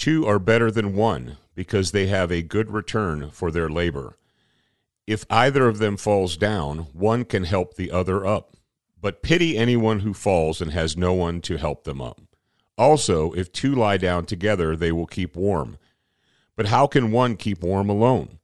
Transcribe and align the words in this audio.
Two 0.00 0.26
are 0.26 0.38
better 0.38 0.70
than 0.70 0.96
one 0.96 1.36
because 1.54 1.90
they 1.90 2.06
have 2.06 2.32
a 2.32 2.40
good 2.40 2.70
return 2.70 3.30
for 3.30 3.50
their 3.50 3.68
labor. 3.68 4.16
If 5.06 5.26
either 5.28 5.68
of 5.68 5.76
them 5.76 5.98
falls 5.98 6.38
down, 6.38 6.86
one 6.94 7.26
can 7.26 7.44
help 7.44 7.74
the 7.74 7.90
other 7.90 8.24
up. 8.24 8.56
But 8.98 9.22
pity 9.22 9.58
anyone 9.58 10.00
who 10.00 10.14
falls 10.14 10.62
and 10.62 10.72
has 10.72 10.96
no 10.96 11.12
one 11.12 11.42
to 11.42 11.58
help 11.58 11.84
them 11.84 12.00
up. 12.00 12.18
Also, 12.78 13.32
if 13.32 13.52
two 13.52 13.74
lie 13.74 13.98
down 13.98 14.24
together, 14.24 14.74
they 14.74 14.90
will 14.90 15.04
keep 15.04 15.36
warm. 15.36 15.76
But 16.56 16.68
how 16.68 16.86
can 16.86 17.12
one 17.12 17.36
keep 17.36 17.62
warm 17.62 17.90
alone? 17.90 18.38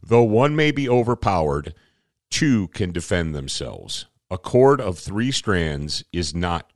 Though 0.00 0.22
one 0.22 0.54
may 0.54 0.70
be 0.70 0.88
overpowered, 0.88 1.74
two 2.30 2.68
can 2.68 2.92
defend 2.92 3.34
themselves. 3.34 4.06
A 4.30 4.38
cord 4.38 4.80
of 4.80 5.00
three 5.00 5.32
strands 5.32 6.04
is 6.12 6.32
not 6.32 6.75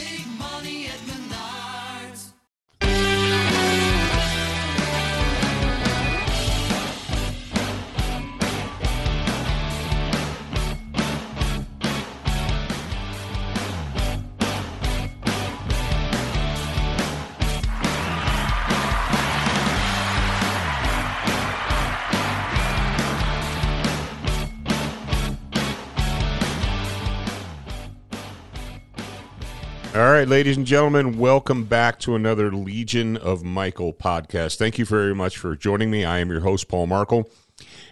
right, 30.21 30.29
ladies 30.29 30.55
and 30.55 30.67
gentlemen, 30.67 31.17
welcome 31.17 31.63
back 31.63 31.97
to 31.97 32.13
another 32.13 32.51
Legion 32.51 33.17
of 33.17 33.43
Michael 33.43 33.91
podcast. 33.91 34.55
Thank 34.57 34.77
you 34.77 34.85
very 34.85 35.15
much 35.15 35.35
for 35.35 35.55
joining 35.55 35.89
me. 35.89 36.05
I 36.05 36.19
am 36.19 36.29
your 36.29 36.41
host, 36.41 36.67
Paul 36.67 36.85
Markel. 36.85 37.27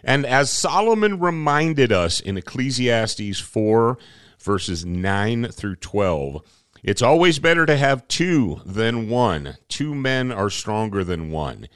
And 0.04 0.24
as 0.24 0.48
Solomon 0.48 1.18
reminded 1.18 1.90
us 1.90 2.20
in 2.20 2.36
Ecclesiastes 2.36 3.40
4, 3.40 3.98
verses 4.38 4.86
9 4.86 5.48
through 5.48 5.74
12, 5.74 6.40
it's 6.84 7.02
always 7.02 7.40
better 7.40 7.66
to 7.66 7.76
have 7.76 8.06
two 8.06 8.60
than 8.64 9.08
one. 9.08 9.56
Two 9.66 9.92
men 9.92 10.30
are 10.30 10.50
stronger 10.50 11.02
than 11.02 11.32
one. 11.32 11.66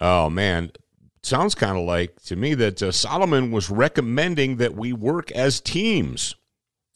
Oh, 0.00 0.30
man. 0.30 0.72
Sounds 1.22 1.54
kind 1.54 1.76
of 1.76 1.84
like 1.84 2.22
to 2.22 2.36
me 2.36 2.54
that 2.54 2.82
uh, 2.82 2.90
Solomon 2.90 3.50
was 3.50 3.68
recommending 3.68 4.56
that 4.56 4.74
we 4.74 4.94
work 4.94 5.30
as 5.32 5.60
teams. 5.60 6.36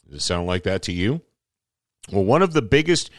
Does 0.06 0.20
it 0.20 0.22
sound 0.22 0.46
like 0.46 0.62
that 0.62 0.80
to 0.84 0.92
you? 0.92 1.20
Well, 2.12 2.24
one 2.24 2.42
of 2.42 2.52
the 2.52 2.62
biggest 2.62 3.10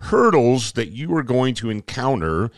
hurdles 0.00 0.72
that 0.72 0.88
you 0.88 1.14
are 1.16 1.22
going 1.22 1.54
to 1.56 1.70
encounter 1.70 2.50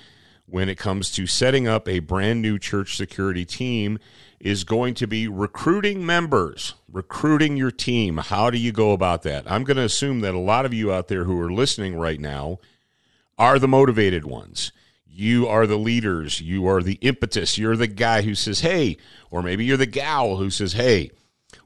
when 0.47 0.69
it 0.69 0.77
comes 0.77 1.11
to 1.13 1.27
setting 1.27 1.69
up 1.69 1.89
a 1.89 2.01
brand 2.01 2.43
new 2.43 2.59
church 2.59 2.97
security 2.97 3.45
team 3.45 3.99
is 4.41 4.65
going 4.65 4.95
to 4.95 5.07
be 5.07 5.29
recruiting 5.29 6.05
members, 6.05 6.75
recruiting 6.91 7.57
your 7.57 7.71
team. 7.71 8.17
How 8.17 8.51
do 8.51 8.59
you 8.59 8.73
go 8.73 8.93
about 8.93 9.23
that? 9.23 9.51
I'm 9.51 9.65
going 9.65 9.77
to 9.77 9.85
assume 9.85 10.21
that 10.21 10.35
a 10.35 10.39
lot 10.39 10.67
of 10.67 10.75
you 10.75 10.93
out 10.93 11.09
there 11.09 11.25
who 11.25 11.39
are 11.41 11.53
listening 11.53 11.95
right 11.95 12.19
now 12.19 12.59
are 13.39 13.59
the 13.59 13.69
motivated 13.69 14.25
ones. 14.25 14.73
You 15.07 15.47
are 15.47 15.67
the 15.67 15.77
leaders. 15.77 16.41
You 16.41 16.67
are 16.67 16.83
the 16.83 16.95
impetus. 16.95 17.59
You're 17.59 17.77
the 17.77 17.87
guy 17.87 18.23
who 18.23 18.35
says, 18.35 18.61
hey, 18.61 18.97
or 19.31 19.43
maybe 19.43 19.65
you're 19.65 19.77
the 19.77 19.87
gal 19.87 20.37
who 20.37 20.51
says, 20.51 20.73
hey, 20.73 21.11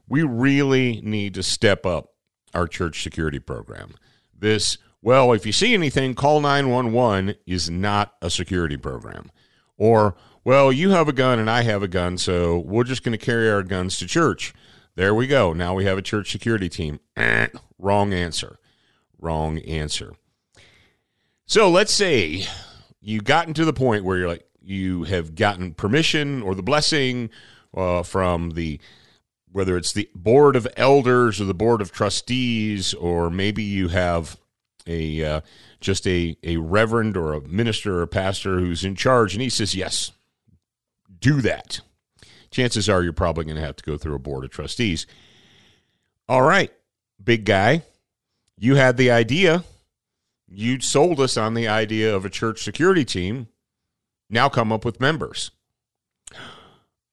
we 0.07 0.21
really 0.23 1.01
need 1.01 1.33
to 1.35 1.43
step 1.43 1.85
up 1.85 2.14
our 2.55 2.67
church 2.67 3.03
security 3.03 3.39
program. 3.39 3.95
This, 4.37 4.77
well, 5.01 5.33
if 5.33 5.45
you 5.45 5.51
see 5.51 5.73
anything, 5.73 6.15
call 6.15 6.41
911 6.41 7.35
is 7.45 7.69
not 7.69 8.15
a 8.21 8.29
security 8.29 8.77
program. 8.77 9.29
Or, 9.77 10.15
well, 10.43 10.71
you 10.71 10.91
have 10.91 11.07
a 11.07 11.13
gun 11.13 11.37
and 11.37 11.49
I 11.49 11.61
have 11.63 11.83
a 11.83 11.87
gun, 11.87 12.17
so 12.17 12.59
we're 12.59 12.83
just 12.83 13.03
going 13.03 13.17
to 13.17 13.23
carry 13.23 13.49
our 13.49 13.63
guns 13.63 13.97
to 13.99 14.07
church. 14.07 14.53
There 14.95 15.13
we 15.13 15.27
go. 15.27 15.53
Now 15.53 15.73
we 15.73 15.85
have 15.85 15.97
a 15.97 16.01
church 16.01 16.31
security 16.31 16.69
team. 16.69 16.99
Eh, 17.17 17.47
wrong 17.77 18.13
answer. 18.13 18.57
Wrong 19.19 19.59
answer. 19.59 20.13
So 21.45 21.69
let's 21.69 21.93
say 21.93 22.45
you've 23.01 23.25
gotten 23.25 23.53
to 23.55 23.65
the 23.65 23.73
point 23.73 24.05
where 24.05 24.17
you're 24.17 24.27
like, 24.27 24.47
you 24.61 25.03
have 25.03 25.35
gotten 25.35 25.73
permission 25.73 26.41
or 26.41 26.55
the 26.55 26.63
blessing 26.63 27.29
uh, 27.75 28.01
from 28.01 28.51
the 28.51 28.79
whether 29.55 29.77
it's 29.77 29.93
the 29.93 30.09
board 30.13 30.57
of 30.57 30.67
elders 30.75 31.39
or 31.39 31.45
the 31.45 31.53
board 31.53 31.79
of 31.79 31.89
trustees, 31.89 32.93
or 32.93 33.29
maybe 33.29 33.63
you 33.63 33.87
have 33.87 34.37
a 34.85 35.23
uh, 35.23 35.41
just 35.79 36.05
a, 36.05 36.35
a 36.43 36.57
reverend 36.57 37.15
or 37.15 37.31
a 37.31 37.39
minister 37.39 37.99
or 37.99 38.01
a 38.01 38.07
pastor 38.07 38.59
who's 38.59 38.83
in 38.83 38.95
charge, 38.95 39.33
and 39.33 39.41
he 39.41 39.49
says, 39.49 39.73
Yes, 39.73 40.11
do 41.21 41.39
that. 41.39 41.79
Chances 42.51 42.89
are 42.89 43.01
you're 43.01 43.13
probably 43.13 43.45
going 43.45 43.55
to 43.55 43.61
have 43.61 43.77
to 43.77 43.83
go 43.85 43.97
through 43.97 44.15
a 44.15 44.19
board 44.19 44.43
of 44.43 44.49
trustees. 44.49 45.07
All 46.27 46.41
right, 46.41 46.73
big 47.23 47.45
guy, 47.45 47.83
you 48.57 48.75
had 48.75 48.97
the 48.97 49.09
idea. 49.09 49.63
You 50.49 50.81
sold 50.81 51.21
us 51.21 51.37
on 51.37 51.53
the 51.53 51.69
idea 51.69 52.13
of 52.13 52.25
a 52.25 52.29
church 52.29 52.61
security 52.61 53.05
team. 53.05 53.47
Now 54.29 54.49
come 54.49 54.73
up 54.73 54.83
with 54.83 54.99
members. 54.99 55.51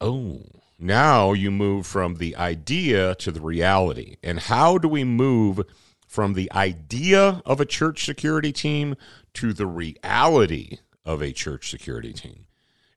Oh, 0.04 0.61
now 0.82 1.32
you 1.32 1.50
move 1.50 1.86
from 1.86 2.16
the 2.16 2.36
idea 2.36 3.14
to 3.16 3.30
the 3.30 3.40
reality. 3.40 4.16
And 4.22 4.40
how 4.40 4.78
do 4.78 4.88
we 4.88 5.04
move 5.04 5.60
from 6.06 6.34
the 6.34 6.50
idea 6.52 7.40
of 7.46 7.60
a 7.60 7.64
church 7.64 8.04
security 8.04 8.52
team 8.52 8.96
to 9.34 9.52
the 9.52 9.66
reality 9.66 10.78
of 11.04 11.22
a 11.22 11.32
church 11.32 11.70
security 11.70 12.12
team? 12.12 12.46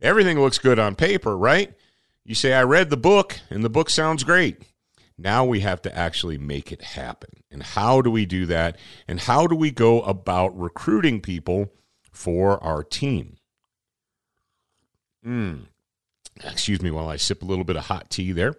Everything 0.02 0.40
looks 0.40 0.58
good 0.58 0.80
on 0.80 0.96
paper, 0.96 1.38
right? 1.38 1.74
You 2.24 2.36
say, 2.36 2.54
I 2.54 2.64
read 2.64 2.90
the 2.90 2.98
book 2.98 3.40
and 3.50 3.64
the 3.64 3.70
book 3.70 3.90
sounds 3.90 4.24
great. 4.24 4.62
Now 5.18 5.46
we 5.46 5.62
have 5.62 5.82
to 5.84 5.98
actually 5.98 6.38
make 6.38 6.72
it 6.72 6.82
happen. 6.82 7.30
And 7.50 7.64
how 7.64 8.02
do 8.02 8.12
we 8.12 8.26
do 8.26 8.46
that? 8.48 8.78
And 9.08 9.20
how 9.20 9.48
do 9.48 9.56
we 9.56 9.72
go 9.72 10.02
about 10.02 10.58
recruiting 10.60 11.22
people 11.22 11.72
for 12.12 12.62
our 12.64 12.84
team? 12.84 13.38
Hmm. 15.24 15.56
Excuse 16.44 16.82
me 16.82 16.92
while 16.92 17.08
I 17.08 17.16
sip 17.16 17.42
a 17.42 17.46
little 17.46 17.64
bit 17.64 17.76
of 17.76 17.86
hot 17.86 18.10
tea 18.10 18.32
there. 18.32 18.56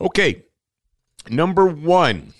Okay, 0.00 0.44
number 1.28 1.66
one, 1.66 2.34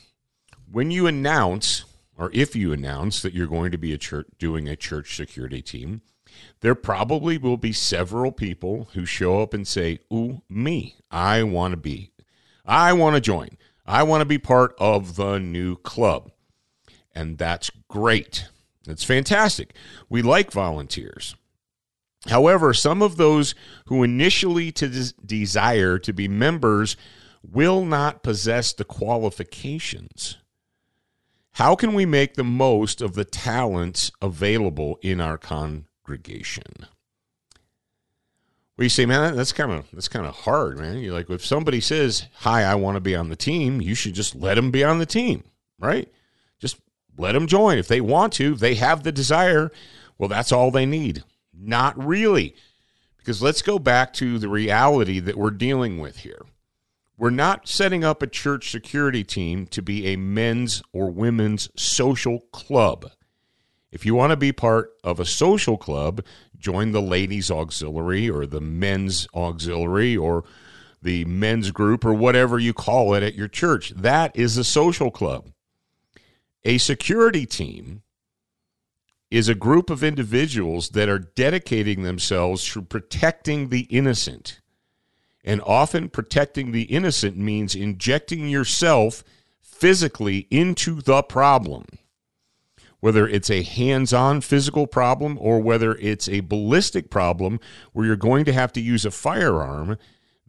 when 0.70 0.90
you 0.90 1.06
announce, 1.06 1.84
or 2.16 2.30
if 2.32 2.54
you 2.54 2.72
announce 2.72 3.20
that 3.22 3.34
you're 3.34 3.46
going 3.46 3.72
to 3.72 3.78
be 3.78 3.92
a 3.92 3.98
church 3.98 4.28
doing 4.38 4.68
a 4.68 4.76
church 4.76 5.16
security 5.16 5.60
team, 5.60 6.02
there 6.60 6.74
probably 6.74 7.38
will 7.38 7.56
be 7.56 7.72
several 7.72 8.30
people 8.30 8.88
who 8.92 9.04
show 9.04 9.42
up 9.42 9.54
and 9.54 9.66
say, 9.66 9.98
Ooh, 10.12 10.42
me, 10.48 10.96
I 11.10 11.42
want 11.42 11.72
to 11.72 11.76
be, 11.76 12.12
I 12.64 12.92
want 12.92 13.16
to 13.16 13.20
join, 13.20 13.50
I 13.86 14.02
want 14.02 14.20
to 14.20 14.26
be 14.26 14.38
part 14.38 14.74
of 14.78 15.16
the 15.16 15.38
new 15.38 15.76
club. 15.76 16.30
And 17.14 17.38
that's 17.38 17.70
great. 17.88 18.46
That's 18.84 19.02
fantastic. 19.02 19.74
We 20.08 20.22
like 20.22 20.52
volunteers. 20.52 21.34
However, 22.28 22.74
some 22.74 23.02
of 23.02 23.16
those 23.16 23.54
who 23.86 24.02
initially 24.02 24.70
des- 24.70 25.12
desire 25.24 25.98
to 25.98 26.12
be 26.12 26.28
members 26.28 26.96
will 27.42 27.84
not 27.84 28.22
possess 28.22 28.72
the 28.72 28.84
qualifications. 28.84 30.36
How 31.52 31.74
can 31.74 31.94
we 31.94 32.06
make 32.06 32.34
the 32.34 32.44
most 32.44 33.00
of 33.00 33.14
the 33.14 33.24
talents 33.24 34.12
available 34.20 34.98
in 35.02 35.20
our 35.20 35.38
congregation? 35.38 36.86
You 38.78 38.88
say, 38.88 39.06
man, 39.06 39.34
that's 39.34 39.52
kind 39.52 39.72
of 39.72 39.88
that's 39.92 40.06
kind 40.06 40.24
of 40.24 40.34
hard, 40.34 40.78
man. 40.78 40.98
You're 40.98 41.12
like, 41.12 41.28
if 41.30 41.44
somebody 41.44 41.80
says, 41.80 42.28
"Hi, 42.40 42.62
I 42.62 42.76
want 42.76 42.94
to 42.94 43.00
be 43.00 43.16
on 43.16 43.28
the 43.28 43.34
team," 43.34 43.80
you 43.80 43.96
should 43.96 44.14
just 44.14 44.36
let 44.36 44.54
them 44.54 44.70
be 44.70 44.84
on 44.84 45.00
the 45.00 45.06
team, 45.06 45.42
right? 45.80 46.08
Just 46.60 46.78
let 47.16 47.32
them 47.32 47.48
join 47.48 47.78
if 47.78 47.88
they 47.88 48.00
want 48.00 48.34
to. 48.34 48.52
If 48.52 48.60
they 48.60 48.76
have 48.76 49.02
the 49.02 49.10
desire. 49.10 49.72
Well, 50.16 50.28
that's 50.28 50.52
all 50.52 50.70
they 50.70 50.86
need. 50.86 51.24
Not 51.58 52.02
really. 52.02 52.54
Because 53.16 53.42
let's 53.42 53.62
go 53.62 53.78
back 53.78 54.12
to 54.14 54.38
the 54.38 54.48
reality 54.48 55.20
that 55.20 55.36
we're 55.36 55.50
dealing 55.50 55.98
with 55.98 56.18
here. 56.18 56.42
We're 57.18 57.30
not 57.30 57.68
setting 57.68 58.04
up 58.04 58.22
a 58.22 58.28
church 58.28 58.70
security 58.70 59.24
team 59.24 59.66
to 59.68 59.82
be 59.82 60.06
a 60.06 60.16
men's 60.16 60.82
or 60.92 61.10
women's 61.10 61.68
social 61.74 62.40
club. 62.52 63.10
If 63.90 64.06
you 64.06 64.14
want 64.14 64.30
to 64.30 64.36
be 64.36 64.52
part 64.52 64.92
of 65.02 65.18
a 65.18 65.24
social 65.24 65.76
club, 65.76 66.24
join 66.56 66.92
the 66.92 67.02
ladies' 67.02 67.50
auxiliary 67.50 68.30
or 68.30 68.46
the 68.46 68.60
men's 68.60 69.26
auxiliary 69.34 70.16
or 70.16 70.44
the 71.02 71.24
men's 71.24 71.70
group 71.70 72.04
or 72.04 72.14
whatever 72.14 72.58
you 72.58 72.72
call 72.72 73.14
it 73.14 73.22
at 73.22 73.34
your 73.34 73.48
church. 73.48 73.90
That 73.90 74.36
is 74.36 74.56
a 74.56 74.64
social 74.64 75.10
club. 75.10 75.50
A 76.64 76.78
security 76.78 77.46
team 77.46 78.02
is 79.30 79.48
a 79.48 79.54
group 79.54 79.90
of 79.90 80.02
individuals 80.02 80.90
that 80.90 81.08
are 81.08 81.18
dedicating 81.18 82.02
themselves 82.02 82.66
to 82.72 82.82
protecting 82.82 83.68
the 83.68 83.82
innocent. 83.82 84.60
And 85.44 85.60
often 85.62 86.08
protecting 86.08 86.72
the 86.72 86.82
innocent 86.82 87.36
means 87.36 87.74
injecting 87.74 88.48
yourself 88.48 89.22
physically 89.60 90.46
into 90.50 91.00
the 91.00 91.22
problem. 91.22 91.86
Whether 93.00 93.28
it's 93.28 93.50
a 93.50 93.62
hands 93.62 94.12
on 94.12 94.40
physical 94.40 94.86
problem 94.86 95.38
or 95.40 95.60
whether 95.60 95.94
it's 95.96 96.28
a 96.28 96.40
ballistic 96.40 97.10
problem 97.10 97.60
where 97.92 98.06
you're 98.06 98.16
going 98.16 98.44
to 98.46 98.52
have 98.52 98.72
to 98.72 98.80
use 98.80 99.04
a 99.04 99.10
firearm, 99.10 99.98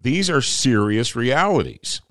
these 0.02 0.30
are 0.30 0.42
serious 0.42 1.16
realities. 1.16 2.02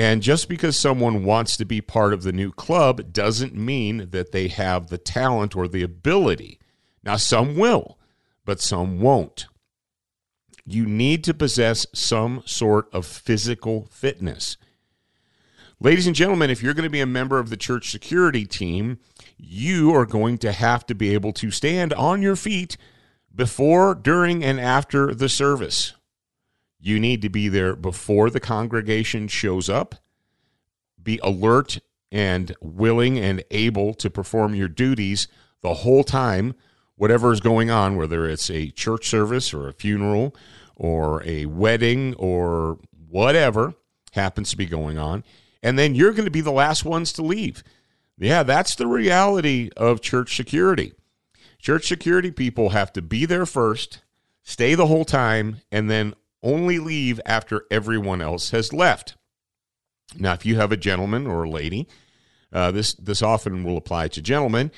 And 0.00 0.22
just 0.22 0.48
because 0.48 0.78
someone 0.78 1.24
wants 1.24 1.58
to 1.58 1.66
be 1.66 1.82
part 1.82 2.14
of 2.14 2.22
the 2.22 2.32
new 2.32 2.52
club 2.52 3.12
doesn't 3.12 3.54
mean 3.54 4.08
that 4.12 4.32
they 4.32 4.48
have 4.48 4.86
the 4.86 4.96
talent 4.96 5.54
or 5.54 5.68
the 5.68 5.82
ability. 5.82 6.58
Now, 7.04 7.16
some 7.16 7.54
will, 7.54 7.98
but 8.46 8.62
some 8.62 9.00
won't. 9.00 9.44
You 10.64 10.86
need 10.86 11.22
to 11.24 11.34
possess 11.34 11.86
some 11.92 12.42
sort 12.46 12.88
of 12.94 13.04
physical 13.04 13.88
fitness. 13.90 14.56
Ladies 15.80 16.06
and 16.06 16.16
gentlemen, 16.16 16.48
if 16.48 16.62
you're 16.62 16.72
going 16.72 16.84
to 16.84 16.88
be 16.88 17.02
a 17.02 17.06
member 17.06 17.38
of 17.38 17.50
the 17.50 17.58
church 17.58 17.90
security 17.90 18.46
team, 18.46 19.00
you 19.36 19.94
are 19.94 20.06
going 20.06 20.38
to 20.38 20.52
have 20.52 20.86
to 20.86 20.94
be 20.94 21.12
able 21.12 21.34
to 21.34 21.50
stand 21.50 21.92
on 21.92 22.22
your 22.22 22.36
feet 22.36 22.78
before, 23.34 23.94
during, 23.94 24.42
and 24.42 24.58
after 24.58 25.14
the 25.14 25.28
service. 25.28 25.92
You 26.80 26.98
need 26.98 27.22
to 27.22 27.28
be 27.28 27.48
there 27.48 27.76
before 27.76 28.30
the 28.30 28.40
congregation 28.40 29.28
shows 29.28 29.68
up, 29.68 29.96
be 31.02 31.20
alert 31.22 31.78
and 32.10 32.54
willing 32.60 33.18
and 33.18 33.44
able 33.50 33.94
to 33.94 34.10
perform 34.10 34.54
your 34.54 34.68
duties 34.68 35.28
the 35.60 35.74
whole 35.74 36.04
time, 36.04 36.54
whatever 36.96 37.32
is 37.32 37.40
going 37.40 37.70
on, 37.70 37.96
whether 37.96 38.28
it's 38.28 38.50
a 38.50 38.70
church 38.70 39.08
service 39.08 39.52
or 39.52 39.68
a 39.68 39.72
funeral 39.72 40.34
or 40.74 41.22
a 41.26 41.46
wedding 41.46 42.14
or 42.14 42.78
whatever 43.08 43.74
happens 44.12 44.50
to 44.50 44.56
be 44.56 44.66
going 44.66 44.98
on. 44.98 45.22
And 45.62 45.78
then 45.78 45.94
you're 45.94 46.12
going 46.12 46.24
to 46.24 46.30
be 46.30 46.40
the 46.40 46.50
last 46.50 46.84
ones 46.84 47.12
to 47.14 47.22
leave. 47.22 47.62
Yeah, 48.16 48.42
that's 48.42 48.74
the 48.74 48.86
reality 48.86 49.70
of 49.76 50.00
church 50.00 50.34
security. 50.34 50.92
Church 51.58 51.86
security 51.86 52.30
people 52.30 52.70
have 52.70 52.92
to 52.94 53.02
be 53.02 53.26
there 53.26 53.46
first, 53.46 54.00
stay 54.42 54.74
the 54.74 54.86
whole 54.86 55.04
time, 55.04 55.60
and 55.70 55.90
then 55.90 56.14
only 56.42 56.78
leave 56.78 57.20
after 57.26 57.64
everyone 57.70 58.20
else 58.20 58.50
has 58.50 58.72
left. 58.72 59.16
Now, 60.16 60.32
if 60.32 60.44
you 60.44 60.56
have 60.56 60.72
a 60.72 60.76
gentleman 60.76 61.26
or 61.26 61.44
a 61.44 61.50
lady, 61.50 61.88
uh, 62.52 62.70
this 62.70 62.94
this 62.94 63.22
often 63.22 63.62
will 63.62 63.76
apply 63.76 64.08
to 64.08 64.22
gentlemen 64.22 64.72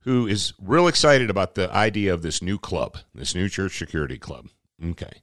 who 0.00 0.26
is 0.26 0.52
real 0.60 0.86
excited 0.86 1.30
about 1.30 1.54
the 1.54 1.72
idea 1.74 2.12
of 2.12 2.22
this 2.22 2.42
new 2.42 2.58
club, 2.58 2.98
this 3.14 3.34
new 3.34 3.48
church 3.48 3.78
security 3.78 4.18
club. 4.18 4.48
Okay, 4.84 5.22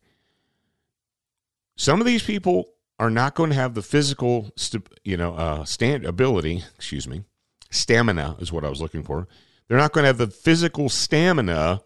some 1.78 2.00
of 2.00 2.08
these 2.08 2.24
people 2.24 2.70
are 3.00 3.10
not 3.10 3.36
going 3.36 3.50
to 3.50 3.56
have 3.56 3.74
the 3.74 3.82
physical, 3.82 4.52
st- 4.56 4.88
you 5.04 5.18
know, 5.18 5.36
uh, 5.36 5.66
stand 5.66 6.06
ability. 6.06 6.64
Excuse 6.76 7.08
me, 7.08 7.24
stamina 7.70 8.38
is 8.40 8.52
what 8.52 8.66
I 8.66 8.70
was 8.70 8.82
looking 8.82 9.04
for. 9.04 9.28
They're 9.68 9.78
not 9.78 9.94
going 9.94 10.04
to 10.04 10.08
have 10.08 10.18
the 10.18 10.28
physical 10.28 10.90
stamina 10.90 11.82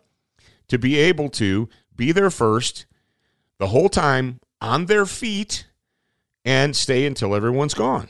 to 0.68 0.78
be 0.78 0.98
able 0.98 1.30
to 1.30 1.70
be 1.96 2.12
there 2.12 2.30
first 2.30 2.86
the 3.60 3.68
whole 3.68 3.90
time 3.90 4.40
on 4.62 4.86
their 4.86 5.06
feet 5.06 5.68
and 6.46 6.76
stay 6.76 7.06
until 7.06 7.36
everyone's 7.36 7.74
gone. 7.74 8.10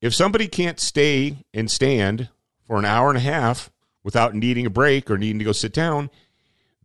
If 0.00 0.14
somebody 0.14 0.46
can't 0.46 0.78
stay 0.78 1.38
and 1.52 1.70
stand 1.70 2.28
for 2.66 2.78
an 2.78 2.84
hour 2.84 3.08
and 3.08 3.18
a 3.18 3.22
half 3.22 3.70
without 4.04 4.34
needing 4.34 4.64
a 4.64 4.70
break 4.70 5.10
or 5.10 5.18
needing 5.18 5.40
to 5.40 5.44
go 5.44 5.52
sit 5.52 5.72
down, 5.72 6.10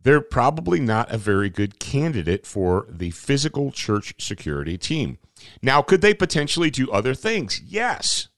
they're 0.02 0.20
probably 0.20 0.80
not 0.80 1.10
a 1.10 1.18
very 1.18 1.48
good 1.48 1.78
candidate 1.78 2.46
for 2.46 2.86
the 2.90 3.10
physical 3.10 3.70
church 3.70 4.14
security 4.18 4.76
team. 4.76 5.18
Now, 5.62 5.80
could 5.80 6.00
they 6.00 6.14
potentially 6.14 6.70
do 6.70 6.90
other 6.90 7.14
things? 7.14 7.60
Yes. 7.64 8.28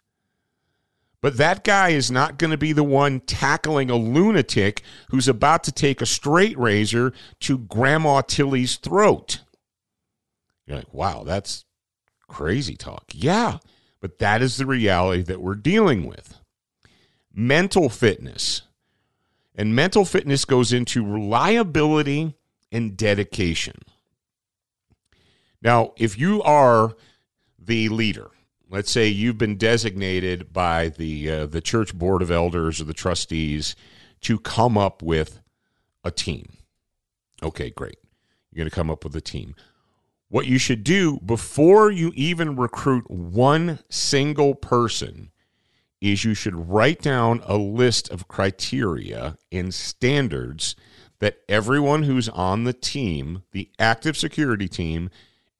But 1.27 1.39
that 1.39 1.65
guy 1.65 1.89
is 1.89 2.09
not 2.09 2.39
going 2.39 2.53
to 2.53 2.57
be 2.57 2.73
the 2.73 2.85
one 2.85 3.19
tackling 3.19 3.91
a 3.91 3.97
lunatic 3.97 4.83
who's 5.11 5.27
about 5.27 5.65
to 5.65 5.73
take 5.73 6.01
a 6.01 6.07
straight 6.07 6.57
razor 6.57 7.13
to 7.41 7.59
Grandma 7.59 8.21
Tilly's 8.21 8.77
throat. 8.77 9.41
You're 10.67 10.77
like, 10.77 10.95
wow, 10.95 11.25
that's 11.25 11.65
crazy 12.29 12.77
talk. 12.77 13.07
Yeah, 13.13 13.59
but 14.01 14.19
that 14.19 14.41
is 14.41 14.57
the 14.57 14.67
reality 14.67 15.23
that 15.23 15.41
we're 15.41 15.57
dealing 15.57 16.07
with. 16.07 16.39
Mental 17.35 17.89
fitness. 17.89 18.63
And 19.57 19.75
mental 19.75 20.05
fitness 20.05 20.45
goes 20.45 20.73
into 20.73 21.05
reliability 21.05 22.37
and 22.71 22.97
dedication. 22.97 23.81
Now, 25.61 25.93
if 25.97 26.17
you 26.17 26.41
are 26.45 26.95
the 27.59 27.89
leader, 27.89 28.31
let's 28.69 28.91
say 28.91 29.07
you've 29.07 29.39
been 29.39 29.57
designated 29.57 30.53
by 30.53 30.89
the 30.89 31.31
uh, 31.31 31.47
the 31.47 31.61
church 31.61 31.95
board 31.95 32.23
of 32.23 32.31
elders 32.31 32.81
or 32.81 32.85
the 32.85 32.95
trustees 32.95 33.77
to 34.23 34.39
come 34.39 34.77
up 34.77 35.03
with 35.03 35.41
a 36.05 36.11
team. 36.11 36.57
Okay, 37.43 37.71
great. 37.71 37.99
You're 38.51 38.59
going 38.59 38.71
to 38.71 38.75
come 38.75 38.91
up 38.91 39.05
with 39.05 39.15
a 39.15 39.21
team. 39.21 39.55
What 40.29 40.47
you 40.47 40.59
should 40.59 40.83
do 40.83 41.21
before 41.21 41.91
you 41.91 42.13
even 42.17 42.57
recruit 42.57 43.09
one 43.11 43.79
single 43.89 44.55
person 44.55 45.31
is 46.01 46.25
you 46.25 46.35
should 46.35 46.69
write 46.69 47.01
down 47.01 47.43
a 47.45 47.57
list 47.57 48.11
of 48.11 48.29
criteria 48.29 49.39
and 49.53 49.73
standards 49.73 50.75
that 51.21 51.39
everyone 51.49 52.03
who's 52.03 52.29
on 52.29 52.65
the 52.65 52.73
team, 52.73 53.43
the 53.53 53.71
active 53.79 54.17
security 54.17 54.69
team, 54.69 55.11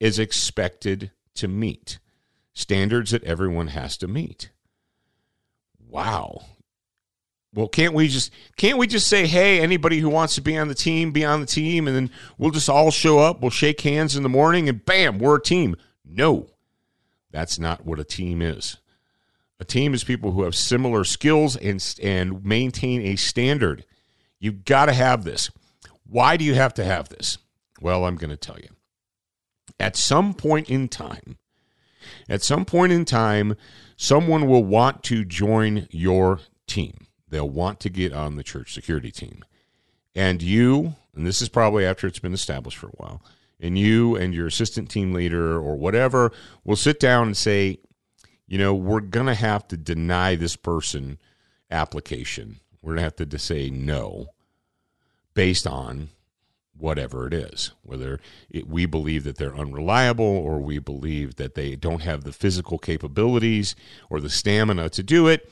is 0.01 0.19
expected 0.19 1.11
to 1.35 1.49
meet 1.49 1.99
standards 2.57 3.11
that 3.11 3.23
everyone 3.23 3.69
has 3.69 3.99
to 3.99 4.09
meet. 4.09 4.51
Wow. 5.79 6.41
Well, 7.55 7.69
can't 7.69 7.95
we 7.95 8.09
just 8.09 8.33
can't 8.57 8.79
we 8.79 8.87
just 8.87 9.09
say, 9.09 9.27
"Hey, 9.27 9.61
anybody 9.61 10.01
who 10.01 10.09
wants 10.09 10.35
to 10.35 10.41
be 10.41 10.57
on 10.57 10.69
the 10.69 10.75
team, 10.75 11.13
be 11.13 11.25
on 11.25 11.41
the 11.41 11.47
team," 11.47 11.87
and 11.87 11.95
then 11.95 12.11
we'll 12.37 12.51
just 12.51 12.69
all 12.69 12.91
show 12.91 13.19
up, 13.19 13.41
we'll 13.41 13.51
shake 13.51 13.81
hands 13.83 14.17
in 14.17 14.23
the 14.23 14.29
morning, 14.29 14.69
and 14.69 14.85
bam, 14.85 15.19
we're 15.19 15.37
a 15.37 15.43
team. 15.43 15.77
No, 16.05 16.49
that's 17.31 17.59
not 17.59 17.87
what 17.87 18.01
a 18.01 18.05
team 18.05 18.43
is. 18.43 18.79
A 19.61 19.65
team 19.65 19.95
is 19.95 20.05
people 20.05 20.33
who 20.33 20.43
have 20.43 20.55
similar 20.55 21.05
skills 21.05 21.57
and 21.57 21.83
and 22.03 22.45
maintain 22.45 23.03
a 23.03 23.17
standard. 23.17 23.85
You've 24.39 24.65
got 24.65 24.87
to 24.87 24.93
have 24.93 25.25
this. 25.25 25.51
Why 26.05 26.37
do 26.37 26.45
you 26.45 26.55
have 26.55 26.75
to 26.75 26.85
have 26.85 27.09
this? 27.11 27.39
Well, 27.81 28.05
I'm 28.05 28.17
going 28.17 28.31
to 28.31 28.37
tell 28.37 28.59
you. 28.59 28.69
At 29.79 29.97
some 29.97 30.35
point 30.35 30.71
in 30.71 30.89
time, 30.89 31.39
at 32.29 32.43
some 32.43 32.65
point 32.65 32.93
in 32.93 33.05
time, 33.05 33.57
someone 33.97 34.47
will 34.47 34.65
want 34.65 35.03
to 35.05 35.25
join 35.25 35.89
your 35.91 36.41
team. 36.67 37.07
They'll 37.29 37.49
want 37.49 37.81
to 37.81 37.91
get 37.91 38.13
on 38.13 38.37
the 38.37 38.43
church 38.43 38.73
security 38.73 39.11
team. 39.11 39.45
And 40.15 40.43
you, 40.43 40.95
and 41.15 41.27
this 41.27 41.43
is 41.43 41.49
probably 41.49 41.85
after 41.85 42.07
it's 42.07 42.19
been 42.19 42.35
established 42.35 42.79
for 42.79 42.89
a 42.89 42.97
while, 42.97 43.23
and 43.61 43.79
you 43.79 44.17
and 44.17 44.35
your 44.35 44.47
assistant 44.47 44.91
team 44.91 45.13
leader 45.13 45.57
or 45.57 45.77
whatever 45.77 46.33
will 46.65 46.77
sit 46.77 47.01
down 47.01 47.27
and 47.27 47.37
say, 47.37 47.79
you 48.47 48.59
know, 48.59 48.75
we're 48.75 49.01
going 49.01 49.27
to 49.27 49.35
have 49.35 49.67
to 49.69 49.77
deny 49.77 50.37
this 50.37 50.57
person 50.57 51.19
application. 51.71 52.61
We're 52.81 52.95
going 52.95 53.11
to 53.11 53.21
have 53.23 53.31
to 53.31 53.39
say 53.39 53.71
no 53.71 54.29
based 55.35 55.67
on 55.67 56.11
whatever 56.79 57.27
it 57.27 57.35
is, 57.35 57.73
whether 57.83 58.21
it, 58.51 58.69
we 58.69 58.87
believe 58.87 59.25
that 59.25 59.37
they're 59.37 59.57
unreliable 59.57 60.25
or 60.25 60.59
we 60.59 60.79
believe 60.79 61.37
that 61.37 61.55
they 61.55 61.77
don't 61.77 62.03
have 62.03 62.25
the 62.25 62.33
physical 62.33 62.79
capabilities 62.79 63.75
or 64.11 64.21
the 64.21 64.31
stamina 64.31 64.89
to 64.91 65.03
do 65.03 65.27
it. 65.27 65.51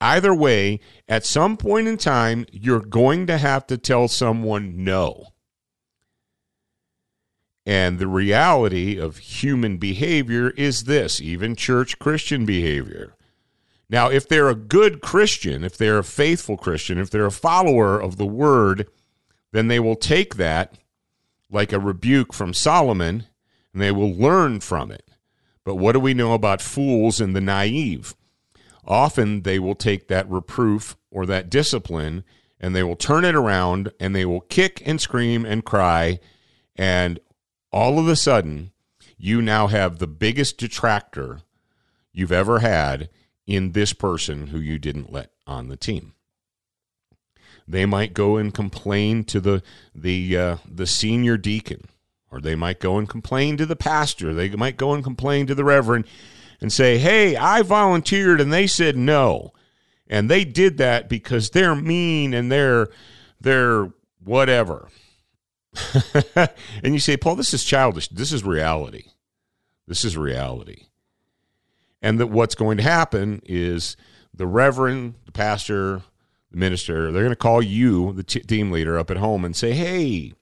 Either 0.00 0.34
way, 0.34 0.80
at 1.08 1.24
some 1.24 1.56
point 1.56 1.88
in 1.88 1.96
time, 1.96 2.46
you're 2.52 2.80
going 2.80 3.26
to 3.26 3.38
have 3.38 3.66
to 3.66 3.78
tell 3.78 4.08
someone 4.08 4.84
no. 4.84 5.28
And 7.66 7.98
the 7.98 8.08
reality 8.08 8.98
of 8.98 9.18
human 9.18 9.78
behavior 9.78 10.50
is 10.50 10.84
this, 10.84 11.20
even 11.20 11.56
church 11.56 11.98
Christian 11.98 12.44
behavior. 12.44 13.14
Now, 13.88 14.10
if 14.10 14.28
they're 14.28 14.50
a 14.50 14.54
good 14.54 15.00
Christian, 15.00 15.64
if 15.64 15.76
they're 15.76 15.98
a 15.98 16.04
faithful 16.04 16.56
Christian, 16.56 16.98
if 16.98 17.10
they're 17.10 17.26
a 17.26 17.30
follower 17.30 18.00
of 18.00 18.16
the 18.16 18.26
word, 18.26 18.88
then 19.54 19.68
they 19.68 19.78
will 19.78 19.94
take 19.94 20.34
that 20.34 20.74
like 21.48 21.72
a 21.72 21.78
rebuke 21.78 22.32
from 22.32 22.52
Solomon 22.52 23.24
and 23.72 23.80
they 23.80 23.92
will 23.92 24.12
learn 24.12 24.58
from 24.58 24.90
it. 24.90 25.08
But 25.62 25.76
what 25.76 25.92
do 25.92 26.00
we 26.00 26.12
know 26.12 26.34
about 26.34 26.60
fools 26.60 27.20
and 27.20 27.36
the 27.36 27.40
naive? 27.40 28.16
Often 28.84 29.42
they 29.42 29.60
will 29.60 29.76
take 29.76 30.08
that 30.08 30.28
reproof 30.28 30.96
or 31.08 31.24
that 31.26 31.50
discipline 31.50 32.24
and 32.58 32.74
they 32.74 32.82
will 32.82 32.96
turn 32.96 33.24
it 33.24 33.36
around 33.36 33.92
and 34.00 34.12
they 34.12 34.24
will 34.24 34.40
kick 34.40 34.82
and 34.84 35.00
scream 35.00 35.44
and 35.46 35.64
cry. 35.64 36.18
And 36.74 37.20
all 37.70 38.00
of 38.00 38.08
a 38.08 38.16
sudden, 38.16 38.72
you 39.16 39.40
now 39.40 39.68
have 39.68 40.00
the 40.00 40.08
biggest 40.08 40.58
detractor 40.58 41.42
you've 42.12 42.32
ever 42.32 42.58
had 42.58 43.08
in 43.46 43.70
this 43.70 43.92
person 43.92 44.48
who 44.48 44.58
you 44.58 44.80
didn't 44.80 45.12
let 45.12 45.30
on 45.46 45.68
the 45.68 45.76
team. 45.76 46.13
They 47.66 47.86
might 47.86 48.12
go 48.12 48.36
and 48.36 48.52
complain 48.52 49.24
to 49.24 49.40
the 49.40 49.62
the 49.94 50.36
uh, 50.36 50.56
the 50.70 50.86
senior 50.86 51.36
deacon, 51.36 51.88
or 52.30 52.40
they 52.40 52.54
might 52.54 52.80
go 52.80 52.98
and 52.98 53.08
complain 53.08 53.56
to 53.56 53.66
the 53.66 53.76
pastor. 53.76 54.34
They 54.34 54.50
might 54.50 54.76
go 54.76 54.92
and 54.92 55.02
complain 55.02 55.46
to 55.46 55.54
the 55.54 55.64
reverend 55.64 56.06
and 56.60 56.72
say, 56.72 56.98
"Hey, 56.98 57.36
I 57.36 57.62
volunteered 57.62 58.40
and 58.40 58.52
they 58.52 58.66
said 58.66 58.96
no." 58.96 59.52
And 60.06 60.30
they 60.30 60.44
did 60.44 60.76
that 60.78 61.08
because 61.08 61.50
they're 61.50 61.74
mean 61.74 62.34
and 62.34 62.52
they're 62.52 62.88
they're 63.40 63.90
whatever. 64.22 64.88
and 66.34 66.92
you 66.92 66.98
say, 66.98 67.16
"Paul, 67.16 67.36
this 67.36 67.54
is 67.54 67.64
childish. 67.64 68.08
This 68.08 68.32
is 68.32 68.44
reality. 68.44 69.06
This 69.86 70.04
is 70.04 70.16
reality." 70.16 70.86
And 72.02 72.20
that 72.20 72.26
what's 72.26 72.54
going 72.54 72.76
to 72.76 72.82
happen 72.82 73.40
is 73.46 73.96
the 74.34 74.46
reverend, 74.46 75.14
the 75.24 75.32
pastor, 75.32 76.02
minister, 76.56 77.10
they're 77.10 77.22
going 77.22 77.30
to 77.30 77.36
call 77.36 77.62
you, 77.62 78.12
the 78.12 78.22
t- 78.22 78.40
team 78.40 78.70
leader, 78.70 78.98
up 78.98 79.10
at 79.10 79.16
home 79.16 79.44
and 79.44 79.54
say, 79.54 79.72
"Hey, 79.72 80.34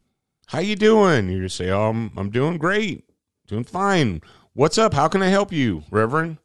how 0.47 0.59
you 0.61 0.77
doing?" 0.77 1.29
You 1.29 1.43
just 1.43 1.57
say, 1.57 1.71
"Oh, 1.71 1.91
I'm, 1.91 2.13
I'm 2.17 2.31
doing 2.31 2.59
great, 2.59 3.05
doing 3.47 3.65
fine. 3.65 4.23
What's 4.55 4.79
up? 4.79 4.95
How 4.95 5.09
can 5.09 5.23
I 5.23 5.29
help 5.29 5.53
you, 5.53 5.85
Reverend?" 5.91 6.39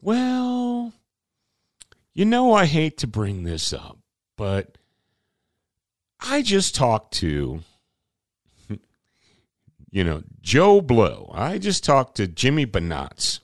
Well, 0.00 0.92
you 2.14 2.24
know, 2.24 2.52
I 2.52 2.66
hate 2.66 2.98
to 2.98 3.06
bring 3.06 3.44
this 3.44 3.72
up, 3.72 3.98
but 4.36 4.78
I 6.20 6.42
just 6.42 6.74
talked 6.74 7.14
to, 7.14 7.60
you 9.90 10.04
know, 10.04 10.22
Joe 10.40 10.80
Blow. 10.80 11.30
I 11.34 11.58
just 11.58 11.84
talked 11.84 12.16
to 12.16 12.26
Jimmy 12.26 12.66
Banats. 12.66 13.40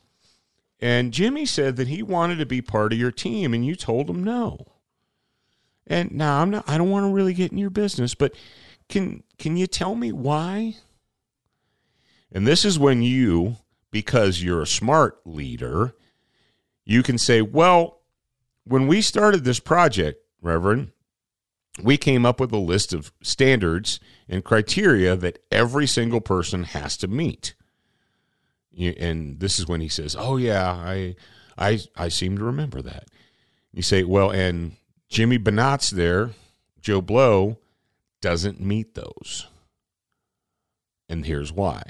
And 0.80 1.12
Jimmy 1.12 1.46
said 1.46 1.76
that 1.76 1.88
he 1.88 2.02
wanted 2.02 2.36
to 2.36 2.46
be 2.46 2.60
part 2.60 2.92
of 2.92 2.98
your 2.98 3.10
team, 3.10 3.54
and 3.54 3.64
you 3.64 3.76
told 3.76 4.10
him 4.10 4.22
no. 4.22 4.66
And 5.86 6.12
now 6.12 6.40
I'm 6.40 6.50
not. 6.50 6.64
I 6.68 6.78
don't 6.78 6.90
want 6.90 7.04
to 7.04 7.12
really 7.12 7.34
get 7.34 7.52
in 7.52 7.58
your 7.58 7.70
business, 7.70 8.14
but 8.14 8.34
can 8.88 9.22
can 9.38 9.56
you 9.56 9.66
tell 9.66 9.94
me 9.94 10.12
why? 10.12 10.76
And 12.32 12.46
this 12.46 12.64
is 12.64 12.78
when 12.78 13.02
you, 13.02 13.56
because 13.90 14.42
you're 14.42 14.62
a 14.62 14.66
smart 14.66 15.20
leader, 15.24 15.94
you 16.84 17.02
can 17.02 17.18
say, 17.18 17.40
well, 17.40 18.00
when 18.64 18.88
we 18.88 19.00
started 19.00 19.44
this 19.44 19.60
project, 19.60 20.20
Reverend, 20.42 20.90
we 21.82 21.96
came 21.96 22.26
up 22.26 22.40
with 22.40 22.52
a 22.52 22.58
list 22.58 22.92
of 22.92 23.12
standards 23.22 24.00
and 24.28 24.44
criteria 24.44 25.16
that 25.16 25.38
every 25.52 25.86
single 25.86 26.20
person 26.20 26.64
has 26.64 26.96
to 26.98 27.08
meet. 27.08 27.54
And 28.78 29.40
this 29.40 29.58
is 29.58 29.66
when 29.66 29.80
he 29.80 29.88
says, 29.88 30.14
"Oh 30.18 30.36
yeah, 30.36 30.70
I, 30.70 31.16
I, 31.56 31.80
I 31.96 32.08
seem 32.08 32.36
to 32.36 32.44
remember 32.44 32.82
that." 32.82 33.04
You 33.72 33.82
say, 33.82 34.04
"Well, 34.04 34.30
and 34.30 34.76
Jimmy 35.08 35.38
Banats 35.38 35.90
there, 35.90 36.30
Joe 36.80 37.00
Blow, 37.00 37.58
doesn't 38.20 38.60
meet 38.60 38.94
those, 38.94 39.46
and 41.08 41.26
here's 41.26 41.52
why." 41.52 41.82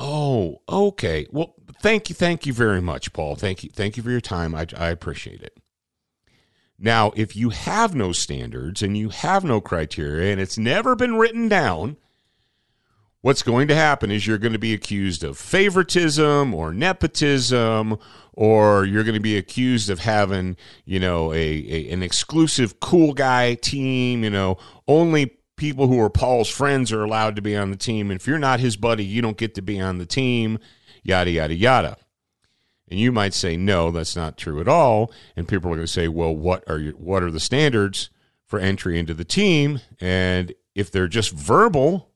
Oh, 0.00 0.62
okay. 0.68 1.26
Well, 1.30 1.54
thank 1.82 2.08
you, 2.08 2.14
thank 2.14 2.46
you 2.46 2.52
very 2.52 2.80
much, 2.80 3.12
Paul. 3.12 3.34
Thank 3.34 3.64
you, 3.64 3.70
thank 3.70 3.96
you 3.96 4.02
for 4.02 4.10
your 4.10 4.20
time. 4.20 4.54
I, 4.54 4.66
I 4.76 4.90
appreciate 4.90 5.42
it. 5.42 5.56
Now, 6.78 7.12
if 7.16 7.34
you 7.34 7.50
have 7.50 7.96
no 7.96 8.12
standards 8.12 8.82
and 8.82 8.96
you 8.96 9.08
have 9.08 9.42
no 9.42 9.60
criteria, 9.60 10.30
and 10.30 10.40
it's 10.40 10.56
never 10.56 10.94
been 10.94 11.16
written 11.16 11.48
down 11.48 11.96
what's 13.28 13.42
going 13.42 13.68
to 13.68 13.74
happen 13.74 14.10
is 14.10 14.26
you're 14.26 14.38
going 14.38 14.54
to 14.54 14.58
be 14.58 14.72
accused 14.72 15.22
of 15.22 15.36
favoritism 15.36 16.54
or 16.54 16.72
nepotism 16.72 17.98
or 18.32 18.86
you're 18.86 19.04
going 19.04 19.12
to 19.12 19.20
be 19.20 19.36
accused 19.36 19.90
of 19.90 19.98
having 19.98 20.56
you 20.86 20.98
know 20.98 21.30
a, 21.34 21.36
a, 21.36 21.90
an 21.90 22.02
exclusive 22.02 22.80
cool 22.80 23.12
guy 23.12 23.52
team 23.52 24.24
you 24.24 24.30
know. 24.30 24.56
Only 24.86 25.36
people 25.58 25.88
who 25.88 26.00
are 26.00 26.08
paul's 26.08 26.48
friends 26.48 26.90
are 26.90 27.04
allowed 27.04 27.36
to 27.36 27.42
be 27.42 27.54
on 27.54 27.70
the 27.70 27.76
team 27.76 28.10
and 28.10 28.18
if 28.18 28.26
you're 28.26 28.38
not 28.38 28.60
his 28.60 28.78
buddy 28.78 29.04
you 29.04 29.20
don't 29.20 29.36
get 29.36 29.54
to 29.56 29.62
be 29.62 29.78
on 29.78 29.98
the 29.98 30.06
team 30.06 30.58
yada 31.02 31.30
yada 31.30 31.54
yada. 31.54 31.98
And 32.90 32.98
you 32.98 33.12
might 33.12 33.34
say 33.34 33.58
no 33.58 33.90
that's 33.90 34.16
not 34.16 34.38
true 34.38 34.58
at 34.58 34.68
all. 34.68 35.12
And 35.36 35.46
people 35.46 35.70
are 35.70 35.74
going 35.74 35.86
to 35.86 35.92
say 35.92 36.08
well 36.08 36.34
what 36.34 36.64
are 36.66 36.78
your, 36.78 36.94
what 36.94 37.22
are 37.22 37.30
the 37.30 37.40
standards 37.40 38.08
for 38.46 38.58
entry 38.58 38.98
into 38.98 39.12
the 39.12 39.26
team? 39.26 39.80
And 40.00 40.54
if 40.74 40.90
they're 40.90 41.08
just 41.08 41.32
verbal 41.32 42.07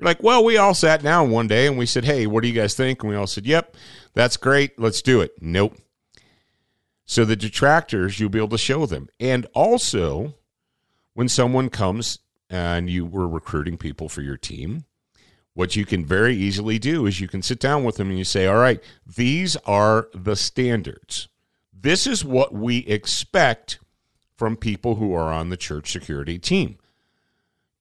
you're 0.00 0.06
like, 0.06 0.22
well, 0.22 0.42
we 0.42 0.56
all 0.56 0.72
sat 0.72 1.02
down 1.02 1.30
one 1.30 1.46
day 1.46 1.66
and 1.66 1.76
we 1.76 1.84
said, 1.84 2.06
hey, 2.06 2.26
what 2.26 2.42
do 2.42 2.48
you 2.48 2.54
guys 2.54 2.72
think? 2.72 3.02
And 3.02 3.10
we 3.10 3.16
all 3.16 3.26
said, 3.26 3.44
yep, 3.44 3.76
that's 4.14 4.38
great. 4.38 4.78
Let's 4.78 5.02
do 5.02 5.20
it. 5.20 5.32
Nope. 5.42 5.76
So 7.04 7.26
the 7.26 7.36
detractors, 7.36 8.18
you'll 8.18 8.30
be 8.30 8.38
able 8.38 8.48
to 8.48 8.58
show 8.58 8.86
them. 8.86 9.10
And 9.20 9.46
also, 9.52 10.36
when 11.12 11.28
someone 11.28 11.68
comes 11.68 12.20
and 12.48 12.88
you 12.88 13.04
were 13.04 13.28
recruiting 13.28 13.76
people 13.76 14.08
for 14.08 14.22
your 14.22 14.38
team, 14.38 14.86
what 15.52 15.76
you 15.76 15.84
can 15.84 16.06
very 16.06 16.34
easily 16.34 16.78
do 16.78 17.04
is 17.04 17.20
you 17.20 17.28
can 17.28 17.42
sit 17.42 17.60
down 17.60 17.84
with 17.84 17.96
them 17.96 18.08
and 18.08 18.16
you 18.16 18.24
say, 18.24 18.46
all 18.46 18.56
right, 18.56 18.82
these 19.04 19.54
are 19.66 20.08
the 20.14 20.34
standards. 20.34 21.28
This 21.78 22.06
is 22.06 22.24
what 22.24 22.54
we 22.54 22.78
expect 22.86 23.80
from 24.38 24.56
people 24.56 24.94
who 24.94 25.12
are 25.12 25.30
on 25.30 25.50
the 25.50 25.58
church 25.58 25.92
security 25.92 26.38
team. 26.38 26.78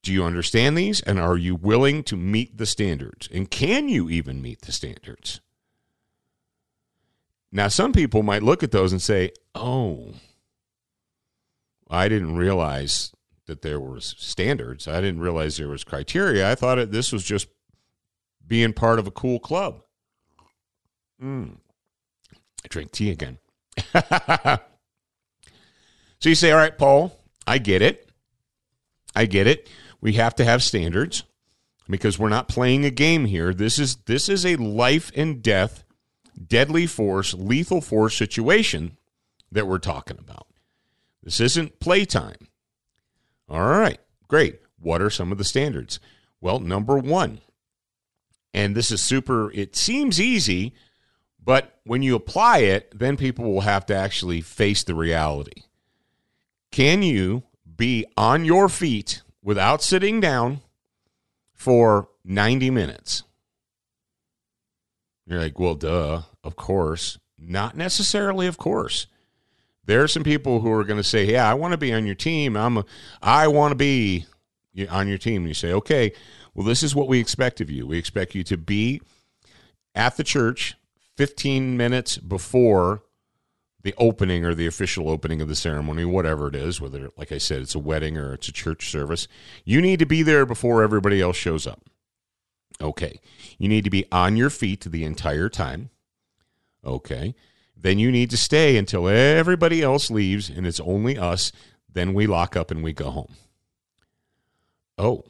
Do 0.01 0.13
you 0.13 0.23
understand 0.23 0.77
these? 0.77 1.01
And 1.01 1.19
are 1.19 1.37
you 1.37 1.55
willing 1.55 2.03
to 2.03 2.15
meet 2.15 2.57
the 2.57 2.65
standards? 2.65 3.27
And 3.33 3.49
can 3.51 3.89
you 3.89 4.09
even 4.09 4.41
meet 4.41 4.61
the 4.61 4.71
standards? 4.71 5.41
Now, 7.51 7.67
some 7.67 7.91
people 7.91 8.23
might 8.23 8.43
look 8.43 8.63
at 8.63 8.71
those 8.71 8.91
and 8.91 9.01
say, 9.01 9.31
oh, 9.55 10.13
I 11.89 12.07
didn't 12.07 12.37
realize 12.37 13.11
that 13.47 13.61
there 13.63 13.79
were 13.79 13.99
standards. 13.99 14.87
I 14.87 15.01
didn't 15.01 15.21
realize 15.21 15.57
there 15.57 15.67
was 15.67 15.83
criteria. 15.83 16.49
I 16.49 16.55
thought 16.55 16.77
it, 16.77 16.91
this 16.91 17.11
was 17.11 17.23
just 17.23 17.47
being 18.45 18.73
part 18.73 18.99
of 18.99 19.07
a 19.07 19.11
cool 19.11 19.39
club. 19.39 19.81
Mm. 21.21 21.57
I 22.63 22.67
drink 22.69 22.91
tea 22.91 23.09
again. 23.09 23.39
so 23.93 24.59
you 26.21 26.35
say, 26.35 26.51
all 26.51 26.57
right, 26.57 26.77
Paul, 26.77 27.19
I 27.47 27.57
get 27.57 27.81
it. 27.81 28.09
I 29.15 29.25
get 29.25 29.47
it 29.47 29.67
we 30.01 30.13
have 30.13 30.35
to 30.35 30.45
have 30.45 30.63
standards 30.63 31.23
because 31.89 32.19
we're 32.19 32.29
not 32.29 32.47
playing 32.47 32.85
a 32.85 32.91
game 32.91 33.25
here. 33.25 33.53
This 33.53 33.79
is 33.79 33.97
this 34.05 34.29
is 34.29 34.45
a 34.45 34.55
life 34.55 35.11
and 35.15 35.41
death, 35.41 35.83
deadly 36.47 36.87
force, 36.87 37.33
lethal 37.33 37.81
force 37.81 38.15
situation 38.15 38.97
that 39.51 39.67
we're 39.67 39.79
talking 39.79 40.17
about. 40.19 40.47
This 41.23 41.39
isn't 41.39 41.79
playtime. 41.79 42.47
All 43.49 43.67
right, 43.67 43.99
great. 44.27 44.59
What 44.79 45.01
are 45.01 45.09
some 45.09 45.31
of 45.31 45.37
the 45.37 45.43
standards? 45.43 45.99
Well, 46.39 46.59
number 46.59 46.97
one, 46.97 47.41
and 48.53 48.75
this 48.75 48.91
is 48.91 49.01
super, 49.01 49.51
it 49.51 49.75
seems 49.75 50.21
easy, 50.21 50.73
but 51.43 51.79
when 51.83 52.01
you 52.01 52.15
apply 52.15 52.59
it, 52.59 52.97
then 52.97 53.17
people 53.17 53.51
will 53.51 53.61
have 53.61 53.85
to 53.87 53.95
actually 53.95 54.41
face 54.41 54.83
the 54.83 54.95
reality. 54.95 55.63
Can 56.71 57.01
you 57.01 57.43
be 57.75 58.05
on 58.15 58.45
your 58.45 58.69
feet 58.69 59.21
without 59.43 59.81
sitting 59.81 60.19
down 60.19 60.61
for 61.53 62.09
90 62.23 62.69
minutes. 62.69 63.23
You're 65.25 65.39
like, 65.39 65.59
well, 65.59 65.75
duh, 65.75 66.21
of 66.43 66.55
course. 66.55 67.17
Not 67.37 67.77
necessarily, 67.77 68.47
of 68.47 68.57
course. 68.57 69.07
There 69.85 70.03
are 70.03 70.07
some 70.07 70.23
people 70.23 70.59
who 70.59 70.71
are 70.71 70.83
going 70.83 70.99
to 70.99 71.03
say, 71.03 71.25
"Yeah, 71.25 71.49
I 71.49 71.55
want 71.55 71.71
to 71.71 71.77
be 71.77 71.91
on 71.91 72.05
your 72.05 72.13
team. 72.13 72.55
I'm 72.55 72.77
a, 72.77 72.85
I 73.23 73.47
want 73.47 73.71
to 73.71 73.75
be 73.75 74.25
on 74.87 75.07
your 75.07 75.17
team." 75.17 75.37
And 75.37 75.47
you 75.47 75.55
say, 75.55 75.73
"Okay, 75.73 76.11
well, 76.53 76.63
this 76.63 76.83
is 76.83 76.95
what 76.95 77.07
we 77.07 77.19
expect 77.19 77.59
of 77.59 77.71
you. 77.71 77.87
We 77.87 77.97
expect 77.97 78.35
you 78.35 78.43
to 78.43 78.57
be 78.57 79.01
at 79.95 80.15
the 80.15 80.23
church 80.23 80.75
15 81.17 81.75
minutes 81.75 82.19
before 82.19 83.01
the 83.81 83.93
opening 83.97 84.45
or 84.45 84.53
the 84.53 84.67
official 84.67 85.09
opening 85.09 85.41
of 85.41 85.47
the 85.47 85.55
ceremony, 85.55 86.03
whatever 86.03 86.47
it 86.47 86.55
is, 86.55 86.81
whether, 86.81 87.09
like 87.17 87.31
I 87.31 87.37
said, 87.37 87.61
it's 87.61 87.75
a 87.75 87.79
wedding 87.79 88.17
or 88.17 88.33
it's 88.33 88.49
a 88.49 88.53
church 88.53 88.89
service, 88.89 89.27
you 89.63 89.81
need 89.81 89.99
to 89.99 90.05
be 90.05 90.21
there 90.21 90.45
before 90.45 90.83
everybody 90.83 91.21
else 91.21 91.37
shows 91.37 91.65
up. 91.65 91.81
Okay. 92.81 93.19
You 93.57 93.69
need 93.69 93.83
to 93.85 93.89
be 93.89 94.05
on 94.11 94.37
your 94.37 94.49
feet 94.49 94.81
the 94.81 95.03
entire 95.03 95.49
time. 95.49 95.89
Okay. 96.85 97.35
Then 97.75 97.99
you 97.99 98.11
need 98.11 98.29
to 98.31 98.37
stay 98.37 98.77
until 98.77 99.07
everybody 99.07 99.81
else 99.81 100.11
leaves 100.11 100.49
and 100.49 100.67
it's 100.67 100.81
only 100.81 101.17
us. 101.17 101.51
Then 101.91 102.13
we 102.13 102.27
lock 102.27 102.55
up 102.55 102.71
and 102.71 102.83
we 102.83 102.93
go 102.93 103.09
home. 103.09 103.33
Oh, 104.97 105.23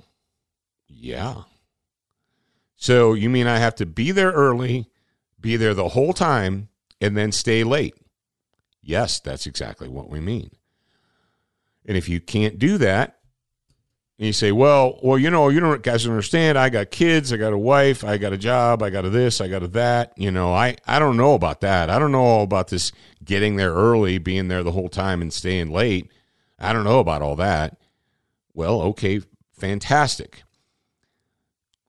yeah. 0.87 1.43
So 2.75 3.13
you 3.13 3.29
mean 3.29 3.45
I 3.45 3.59
have 3.59 3.75
to 3.75 3.85
be 3.85 4.11
there 4.11 4.31
early, 4.31 4.89
be 5.39 5.55
there 5.55 5.73
the 5.73 5.89
whole 5.89 6.13
time, 6.13 6.69
and 6.99 7.15
then 7.15 7.31
stay 7.31 7.63
late? 7.63 7.95
Yes, 8.81 9.19
that's 9.19 9.45
exactly 9.45 9.87
what 9.87 10.09
we 10.09 10.19
mean. 10.19 10.51
And 11.85 11.97
if 11.97 12.07
you 12.07 12.19
can't 12.19 12.59
do 12.59 12.77
that, 12.77 13.19
and 14.17 14.27
you 14.27 14.33
say, 14.33 14.51
well, 14.51 14.99
well, 15.01 15.17
you 15.17 15.29
know, 15.29 15.47
you 15.47 15.61
don't 15.61 15.81
guys 15.81 16.05
understand. 16.05 16.57
I 16.57 16.67
got 16.67 16.91
kids, 16.91 17.31
I 17.31 17.37
got 17.37 17.53
a 17.53 17.57
wife, 17.57 18.03
I 18.03 18.17
got 18.17 18.33
a 18.33 18.37
job, 18.37 18.83
I 18.83 18.89
got 18.89 19.05
a 19.05 19.09
this, 19.09 19.39
I 19.39 19.47
got 19.47 19.63
a 19.63 19.67
that. 19.69 20.11
You 20.17 20.29
know, 20.29 20.53
I 20.53 20.75
I 20.85 20.99
don't 20.99 21.15
know 21.15 21.35
about 21.35 21.61
that. 21.61 21.89
I 21.89 21.97
don't 21.97 22.11
know 22.11 22.19
all 22.19 22.43
about 22.43 22.67
this 22.67 22.91
getting 23.23 23.55
there 23.55 23.73
early, 23.73 24.17
being 24.17 24.49
there 24.49 24.61
the 24.61 24.73
whole 24.73 24.89
time, 24.89 25.21
and 25.21 25.31
staying 25.31 25.71
late. 25.71 26.11
I 26.59 26.73
don't 26.73 26.83
know 26.83 26.99
about 26.99 27.21
all 27.21 27.37
that. 27.37 27.77
Well, 28.53 28.81
okay, 28.81 29.21
fantastic. 29.53 30.43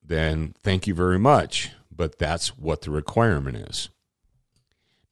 Then 0.04 0.54
thank 0.62 0.86
you 0.86 0.94
very 0.94 1.18
much. 1.18 1.72
But 1.90 2.18
that's 2.18 2.56
what 2.56 2.82
the 2.82 2.92
requirement 2.92 3.56
is. 3.56 3.90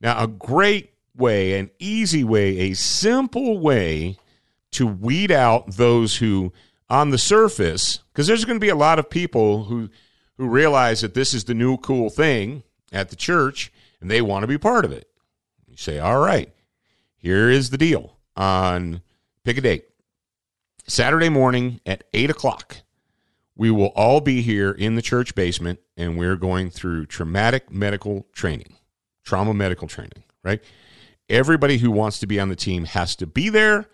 Now, 0.01 0.23
a 0.23 0.29
great 0.29 0.93
way, 1.19 1.59
an 1.59 1.71
easy 1.79 2.25
way, 2.25 2.59
a 2.59 2.75
simple 2.75 3.59
way 3.59 4.17
to 4.73 4.87
weed 4.87 5.31
out 5.31 5.77
those 5.77 6.17
who 6.17 6.53
on 6.91 7.11
the 7.11 7.19
surface, 7.19 8.01
because 8.13 8.27
there's 8.27 8.45
going 8.45 8.59
to 8.59 8.65
be 8.65 8.71
a 8.71 8.77
lot 8.77 8.99
of 8.99 9.11
people 9.11 9.65
who 9.65 9.91
who 10.39 10.47
realize 10.47 11.01
that 11.01 11.15
this 11.15 11.35
is 11.35 11.45
the 11.45 11.55
new 11.55 11.77
cool 11.77 12.09
thing 12.09 12.63
at 12.93 13.11
the 13.11 13.17
church 13.17 13.73
and 14.01 14.11
they 14.11 14.23
want 14.23 14.45
to 14.45 14.47
be 14.47 14.57
part 14.57 14.85
of 14.85 14.93
it. 14.93 15.09
You 15.67 15.77
say, 15.77 15.99
all 15.99 16.21
right, 16.21 16.53
here 17.17 17.51
is 17.51 17.71
the 17.71 17.79
deal. 17.79 18.17
On 18.37 19.03
pick 19.45 19.59
a 19.59 19.61
date. 19.61 19.87
Saturday 20.87 21.29
morning 21.29 21.81
at 21.85 22.05
eight 22.15 22.31
o'clock, 22.31 22.79
we 23.57 23.71
will 23.71 23.93
all 23.97 24.21
be 24.21 24.41
here 24.41 24.71
in 24.71 24.95
the 24.95 25.03
church 25.03 25.35
basement 25.35 25.81
and 25.97 26.17
we're 26.17 26.37
going 26.37 26.71
through 26.71 27.07
traumatic 27.07 27.71
medical 27.71 28.27
training, 28.33 28.77
trauma 29.25 29.53
medical 29.53 29.89
training, 29.89 30.23
right? 30.45 30.63
Everybody 31.29 31.79
who 31.79 31.91
wants 31.91 32.19
to 32.21 32.27
be 32.27 32.41
on 32.41 32.49
the 32.49 32.57
team 32.57 32.85
has 32.85 33.15
to 33.17 33.27
be 33.27 33.49
there, 33.49 33.87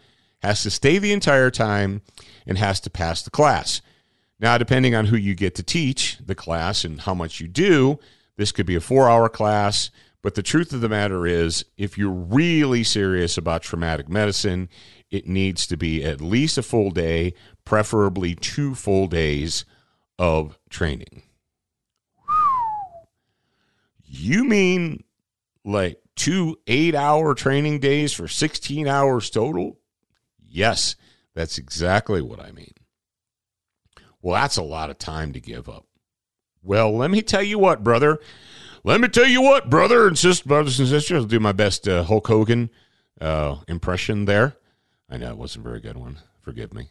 has 0.42 0.62
to 0.62 0.70
stay 0.70 0.98
the 0.98 1.12
entire 1.12 1.50
time, 1.50 2.02
and 2.46 2.58
has 2.58 2.80
to 2.80 2.90
pass 2.90 3.22
the 3.22 3.30
class. 3.30 3.82
Now, 4.38 4.58
depending 4.58 4.94
on 4.94 5.06
who 5.06 5.16
you 5.16 5.34
get 5.34 5.54
to 5.56 5.62
teach 5.62 6.18
the 6.24 6.34
class 6.34 6.84
and 6.84 7.00
how 7.00 7.14
much 7.14 7.40
you 7.40 7.48
do, 7.48 7.98
this 8.36 8.52
could 8.52 8.66
be 8.66 8.76
a 8.76 8.80
four 8.80 9.08
hour 9.08 9.28
class. 9.28 9.90
But 10.22 10.36
the 10.36 10.42
truth 10.42 10.72
of 10.72 10.80
the 10.80 10.88
matter 10.88 11.26
is, 11.26 11.64
if 11.76 11.98
you're 11.98 12.10
really 12.10 12.82
serious 12.82 13.36
about 13.36 13.62
traumatic 13.62 14.08
medicine, 14.08 14.68
it 15.10 15.26
needs 15.26 15.66
to 15.66 15.76
be 15.76 16.02
at 16.04 16.20
least 16.20 16.56
a 16.56 16.62
full 16.62 16.90
day, 16.90 17.34
preferably 17.64 18.34
two 18.34 18.74
full 18.74 19.06
days 19.06 19.64
of 20.18 20.58
training. 20.70 21.22
You 24.02 24.44
mean 24.44 25.04
like 25.64 26.00
two 26.16 26.58
eight 26.66 26.94
hour 26.94 27.34
training 27.34 27.80
days 27.80 28.12
for 28.12 28.28
16 28.28 28.86
hours 28.86 29.30
total? 29.30 29.78
Yes, 30.46 30.96
that's 31.34 31.58
exactly 31.58 32.22
what 32.22 32.40
I 32.40 32.52
mean. 32.52 32.72
Well, 34.22 34.40
that's 34.40 34.56
a 34.56 34.62
lot 34.62 34.90
of 34.90 34.98
time 34.98 35.32
to 35.32 35.40
give 35.40 35.68
up. 35.68 35.86
Well, 36.62 36.96
let 36.96 37.10
me 37.10 37.20
tell 37.20 37.42
you 37.42 37.58
what, 37.58 37.84
brother. 37.84 38.18
Let 38.82 39.00
me 39.00 39.08
tell 39.08 39.26
you 39.26 39.42
what, 39.42 39.68
brother 39.68 40.06
and 40.06 40.16
sisters, 40.16 40.46
brothers 40.46 40.78
and 40.78 40.88
sisters. 40.88 41.22
I'll 41.22 41.28
do 41.28 41.40
my 41.40 41.52
best 41.52 41.86
uh, 41.88 42.04
Hulk 42.04 42.26
Hogan 42.26 42.70
uh, 43.20 43.56
impression 43.68 44.24
there. 44.24 44.56
I 45.10 45.18
know 45.18 45.30
it 45.30 45.38
wasn't 45.38 45.66
a 45.66 45.68
very 45.68 45.80
good 45.80 45.96
one. 45.96 46.18
Forgive 46.40 46.72
me. 46.72 46.90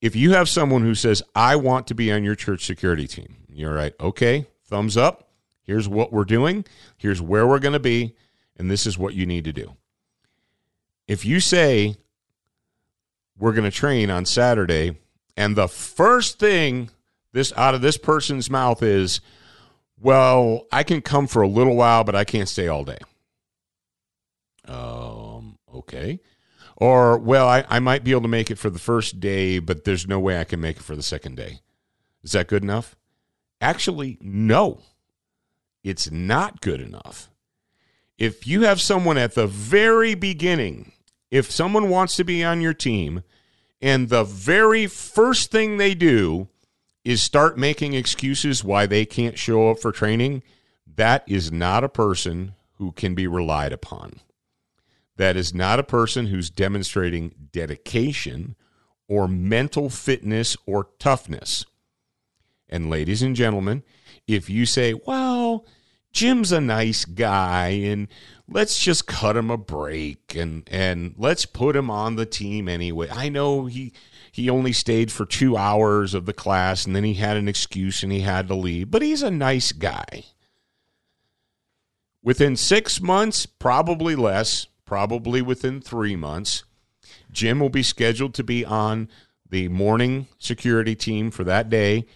If 0.00 0.14
you 0.14 0.32
have 0.32 0.48
someone 0.48 0.82
who 0.82 0.94
says, 0.94 1.22
I 1.34 1.56
want 1.56 1.86
to 1.88 1.94
be 1.94 2.12
on 2.12 2.24
your 2.24 2.34
church 2.34 2.64
security 2.64 3.06
team, 3.06 3.36
you're 3.48 3.74
right. 3.74 3.94
Okay, 3.98 4.46
thumbs 4.64 4.96
up. 4.96 5.28
Here's 5.62 5.88
what 5.88 6.12
we're 6.12 6.24
doing. 6.24 6.64
Here's 6.96 7.20
where 7.20 7.46
we're 7.46 7.58
going 7.58 7.72
to 7.72 7.80
be. 7.80 8.14
And 8.56 8.70
this 8.70 8.86
is 8.86 8.96
what 8.96 9.14
you 9.14 9.26
need 9.26 9.44
to 9.44 9.52
do. 9.52 9.74
If 11.06 11.24
you 11.24 11.40
say, 11.40 11.96
we're 13.38 13.52
going 13.52 13.70
to 13.70 13.76
train 13.76 14.10
on 14.10 14.24
Saturday, 14.24 14.96
and 15.36 15.56
the 15.56 15.68
first 15.68 16.38
thing 16.38 16.90
this 17.32 17.52
out 17.56 17.74
of 17.74 17.82
this 17.82 17.96
person's 17.96 18.50
mouth 18.50 18.82
is, 18.82 19.20
well, 20.00 20.66
I 20.72 20.82
can 20.82 21.00
come 21.00 21.26
for 21.26 21.42
a 21.42 21.48
little 21.48 21.76
while, 21.76 22.04
but 22.04 22.14
I 22.14 22.24
can't 22.24 22.48
stay 22.48 22.68
all 22.68 22.84
day. 22.84 22.98
Um, 24.66 25.58
okay. 25.74 26.20
Or, 26.80 27.18
well, 27.18 27.48
I, 27.48 27.64
I 27.68 27.80
might 27.80 28.04
be 28.04 28.12
able 28.12 28.22
to 28.22 28.28
make 28.28 28.52
it 28.52 28.58
for 28.58 28.70
the 28.70 28.78
first 28.78 29.18
day, 29.18 29.58
but 29.58 29.84
there's 29.84 30.06
no 30.06 30.20
way 30.20 30.40
I 30.40 30.44
can 30.44 30.60
make 30.60 30.76
it 30.76 30.84
for 30.84 30.94
the 30.94 31.02
second 31.02 31.36
day. 31.36 31.58
Is 32.22 32.32
that 32.32 32.46
good 32.46 32.62
enough? 32.62 32.94
Actually, 33.60 34.16
no. 34.20 34.82
It's 35.82 36.08
not 36.10 36.60
good 36.60 36.80
enough. 36.80 37.30
If 38.16 38.46
you 38.46 38.62
have 38.62 38.80
someone 38.80 39.18
at 39.18 39.34
the 39.34 39.48
very 39.48 40.14
beginning, 40.14 40.92
if 41.32 41.50
someone 41.50 41.88
wants 41.88 42.14
to 42.16 42.24
be 42.24 42.44
on 42.44 42.60
your 42.60 42.74
team, 42.74 43.24
and 43.82 44.08
the 44.08 44.24
very 44.24 44.86
first 44.86 45.50
thing 45.50 45.76
they 45.76 45.94
do 45.94 46.46
is 47.04 47.22
start 47.22 47.58
making 47.58 47.94
excuses 47.94 48.62
why 48.62 48.86
they 48.86 49.04
can't 49.04 49.38
show 49.38 49.70
up 49.70 49.80
for 49.80 49.90
training, 49.90 50.44
that 50.96 51.24
is 51.26 51.50
not 51.50 51.82
a 51.82 51.88
person 51.88 52.54
who 52.74 52.92
can 52.92 53.16
be 53.16 53.26
relied 53.26 53.72
upon. 53.72 54.20
That 55.18 55.36
is 55.36 55.52
not 55.52 55.78
a 55.78 55.84
person 55.84 56.26
who's 56.28 56.48
demonstrating 56.48 57.34
dedication 57.52 58.56
or 59.08 59.28
mental 59.28 59.90
fitness 59.90 60.56
or 60.64 60.88
toughness. 60.98 61.66
And 62.68 62.88
ladies 62.88 63.20
and 63.20 63.36
gentlemen, 63.36 63.82
if 64.26 64.48
you 64.48 64.64
say, 64.64 64.94
well, 64.94 65.66
Jim's 66.12 66.52
a 66.52 66.60
nice 66.60 67.04
guy 67.04 67.68
and 67.68 68.08
let's 68.48 68.78
just 68.78 69.06
cut 69.06 69.36
him 69.36 69.50
a 69.50 69.58
break 69.58 70.34
and 70.34 70.68
and 70.70 71.14
let's 71.18 71.46
put 71.46 71.76
him 71.76 71.90
on 71.90 72.16
the 72.16 72.26
team 72.26 72.68
anyway. 72.68 73.08
I 73.10 73.28
know 73.28 73.66
he 73.66 73.92
he 74.30 74.48
only 74.48 74.72
stayed 74.72 75.10
for 75.10 75.26
2 75.26 75.56
hours 75.56 76.14
of 76.14 76.26
the 76.26 76.32
class 76.32 76.86
and 76.86 76.94
then 76.94 77.04
he 77.04 77.14
had 77.14 77.36
an 77.36 77.48
excuse 77.48 78.02
and 78.02 78.12
he 78.12 78.20
had 78.20 78.48
to 78.48 78.54
leave, 78.54 78.90
but 78.90 79.02
he's 79.02 79.22
a 79.22 79.30
nice 79.30 79.72
guy. 79.72 80.24
Within 82.22 82.56
6 82.56 83.00
months, 83.00 83.46
probably 83.46 84.14
less, 84.14 84.66
probably 84.88 85.42
within 85.42 85.82
3 85.82 86.16
months, 86.16 86.64
Jim 87.30 87.60
will 87.60 87.68
be 87.68 87.82
scheduled 87.82 88.32
to 88.32 88.42
be 88.42 88.64
on 88.64 89.10
the 89.50 89.68
morning 89.68 90.26
security 90.38 90.94
team 90.94 91.30
for 91.30 91.44
that 91.44 91.68
day. 91.68 92.06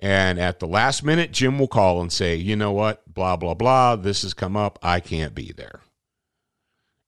And 0.00 0.38
at 0.38 0.58
the 0.58 0.66
last 0.66 1.04
minute, 1.04 1.32
Jim 1.32 1.58
will 1.58 1.68
call 1.68 2.00
and 2.00 2.10
say, 2.10 2.34
you 2.34 2.56
know 2.56 2.72
what, 2.72 3.02
blah, 3.12 3.36
blah, 3.36 3.52
blah, 3.52 3.96
this 3.96 4.22
has 4.22 4.32
come 4.32 4.56
up. 4.56 4.78
I 4.82 5.00
can't 5.00 5.34
be 5.34 5.52
there. 5.52 5.80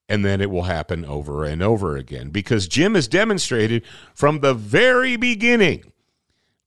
And 0.07 0.23
then 0.23 0.39
it 0.39 0.51
will 0.51 0.63
happen 0.63 1.03
over 1.03 1.43
and 1.43 1.63
over 1.63 1.97
again 1.97 2.29
because 2.29 2.67
Jim 2.67 2.93
has 2.93 3.07
demonstrated 3.07 3.83
from 4.13 4.39
the 4.39 4.53
very 4.53 5.15
beginning 5.15 5.91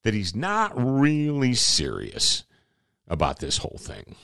that 0.03 0.13
he's 0.13 0.35
not 0.35 0.73
really 0.75 1.55
serious 1.55 2.43
about 3.07 3.39
this 3.39 3.59
whole 3.59 3.79
thing. 3.79 4.17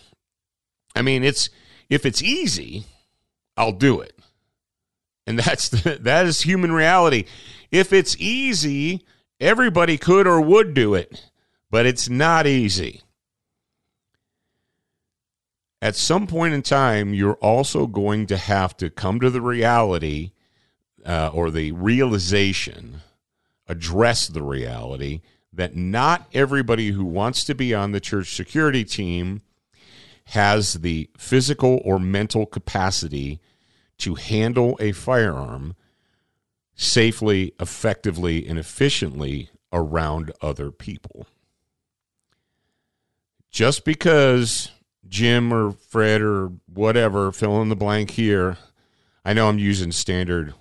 I 0.97 1.03
mean, 1.03 1.23
it's 1.23 1.49
if 1.89 2.05
it's 2.05 2.23
easy, 2.23 2.87
I'll 3.57 3.73
do 3.73 4.01
it. 4.01 4.16
And 5.27 5.39
that's 5.39 5.69
the, 5.69 5.99
that 6.03 6.27
is 6.27 6.43
human 6.43 6.73
reality. 6.73 7.25
If 7.71 7.93
it's 7.93 8.17
easy, 8.19 9.05
everybody 9.41 9.99
could 9.99 10.27
or 10.27 10.41
would 10.41 10.75
do 10.75 10.95
it, 10.95 11.31
but 11.71 11.87
it's 11.87 12.09
not 12.09 12.47
easy. 12.47 13.03
At 15.83 15.97
some 15.97 16.27
point 16.27 16.55
in 16.55 16.63
time, 16.63 17.13
you're 17.13 17.35
also 17.35 17.87
going 17.87 18.27
to 18.27 18.37
have 18.37 18.77
to 18.79 18.89
come 18.89 19.21
to 19.21 19.31
the 19.31 19.43
reality 19.43 20.33
uh, 21.05 21.31
or 21.33 21.51
the 21.51 21.73
realization, 21.73 23.03
address 23.69 24.27
the 24.27 24.43
reality 24.43 25.21
that 25.53 25.75
not 25.75 26.29
everybody 26.35 26.91
who 26.91 27.05
wants 27.05 27.45
to 27.45 27.55
be 27.55 27.75
on 27.75 27.93
the 27.93 28.01
church 28.01 28.35
security 28.35 28.85
team 28.85 29.43
has 30.27 30.75
the 30.75 31.09
physical 31.17 31.81
or 31.85 31.99
mental 31.99 32.47
capacity 32.47 33.41
to 33.99 34.15
handle 34.15 34.77
a 34.81 34.93
firearm 34.93 35.75
safely, 36.75 37.55
effectively, 37.59 38.47
and 38.47 38.59
efficiently 38.59 39.51
around 39.73 40.33
other 40.43 40.71
people. 40.71 41.27
Just 43.51 43.85
because 43.85 44.71
Jim 45.09 45.53
or 45.53 45.73
Fred 45.73 46.21
or 46.21 46.53
whatever, 46.67 47.33
fill 47.33 47.63
in 47.63 47.71
the 47.71 47.77
blank 47.77 48.11
here, 48.11 48.59
I 49.25 49.33
know 49.33 49.49
I'm 49.49 49.59
using 49.59 49.93
standard 49.93 50.55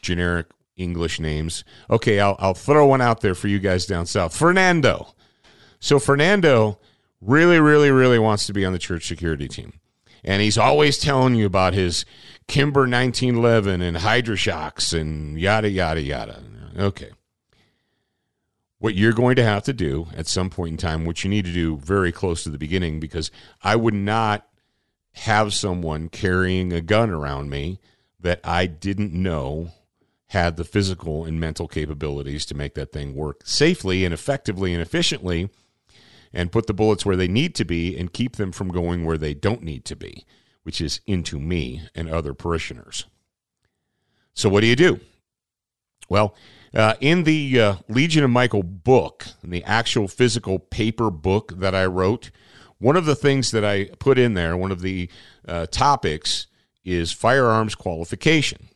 generic 0.00 0.46
English 0.76 1.20
names. 1.20 1.64
Okay, 1.90 2.20
I'll, 2.20 2.36
I'll 2.38 2.54
throw 2.54 2.86
one 2.86 3.00
out 3.00 3.20
there 3.20 3.34
for 3.34 3.48
you 3.48 3.58
guys 3.58 3.84
down 3.84 4.06
south. 4.06 4.34
Fernando. 4.34 5.14
So 5.80 5.98
Fernando 5.98 6.78
really, 7.20 7.60
really, 7.60 7.90
really 7.90 8.18
wants 8.18 8.46
to 8.46 8.52
be 8.52 8.64
on 8.64 8.72
the 8.72 8.78
church 8.78 9.06
security 9.06 9.48
team. 9.48 9.74
And 10.24 10.42
he's 10.42 10.58
always 10.58 10.98
telling 10.98 11.34
you 11.34 11.46
about 11.46 11.74
his 11.74 12.04
Kimber 12.48 12.80
1911 12.80 13.82
and 13.82 13.98
Hydra-Shoks 13.98 14.92
and 14.92 15.38
yada, 15.38 15.68
yada, 15.68 16.00
yada. 16.00 16.42
Okay. 16.76 17.10
What 18.78 18.94
you're 18.94 19.12
going 19.12 19.36
to 19.36 19.44
have 19.44 19.64
to 19.64 19.72
do 19.72 20.08
at 20.16 20.26
some 20.26 20.48
point 20.48 20.72
in 20.72 20.76
time, 20.78 21.04
which 21.04 21.24
you 21.24 21.30
need 21.30 21.44
to 21.44 21.52
do 21.52 21.76
very 21.76 22.10
close 22.10 22.42
to 22.44 22.50
the 22.50 22.58
beginning, 22.58 23.00
because 23.00 23.30
I 23.62 23.76
would 23.76 23.94
not 23.94 24.48
have 25.12 25.52
someone 25.52 26.08
carrying 26.08 26.72
a 26.72 26.80
gun 26.80 27.10
around 27.10 27.50
me 27.50 27.80
that 28.20 28.40
I 28.44 28.66
didn't 28.66 29.12
know 29.12 29.72
had 30.28 30.56
the 30.56 30.64
physical 30.64 31.24
and 31.24 31.40
mental 31.40 31.68
capabilities 31.68 32.46
to 32.46 32.54
make 32.54 32.74
that 32.74 32.92
thing 32.92 33.14
work 33.14 33.42
safely 33.44 34.04
and 34.04 34.14
effectively 34.14 34.72
and 34.72 34.82
efficiently 34.82 35.50
and 36.32 36.52
put 36.52 36.66
the 36.66 36.74
bullets 36.74 37.04
where 37.06 37.16
they 37.16 37.28
need 37.28 37.54
to 37.56 37.64
be 37.64 37.96
and 37.96 38.12
keep 38.12 38.36
them 38.36 38.52
from 38.52 38.68
going 38.68 39.04
where 39.04 39.18
they 39.18 39.34
don't 39.34 39.62
need 39.62 39.84
to 39.86 39.96
be, 39.96 40.24
which 40.68 40.82
is 40.82 41.00
into 41.06 41.40
me 41.40 41.80
and 41.94 42.10
other 42.10 42.34
parishioners. 42.34 43.06
So, 44.34 44.50
what 44.50 44.60
do 44.60 44.66
you 44.66 44.76
do? 44.76 45.00
Well, 46.10 46.34
uh, 46.74 46.92
in 47.00 47.22
the 47.24 47.58
uh, 47.58 47.76
Legion 47.88 48.22
of 48.22 48.28
Michael 48.28 48.62
book, 48.62 49.28
in 49.42 49.48
the 49.48 49.64
actual 49.64 50.08
physical 50.08 50.58
paper 50.58 51.10
book 51.10 51.54
that 51.56 51.74
I 51.74 51.86
wrote, 51.86 52.30
one 52.76 52.96
of 52.96 53.06
the 53.06 53.16
things 53.16 53.50
that 53.52 53.64
I 53.64 53.86
put 53.98 54.18
in 54.18 54.34
there, 54.34 54.58
one 54.58 54.70
of 54.70 54.82
the 54.82 55.08
uh, 55.46 55.64
topics, 55.70 56.48
is 56.84 57.12
firearms 57.12 57.74
qualification. 57.74 58.68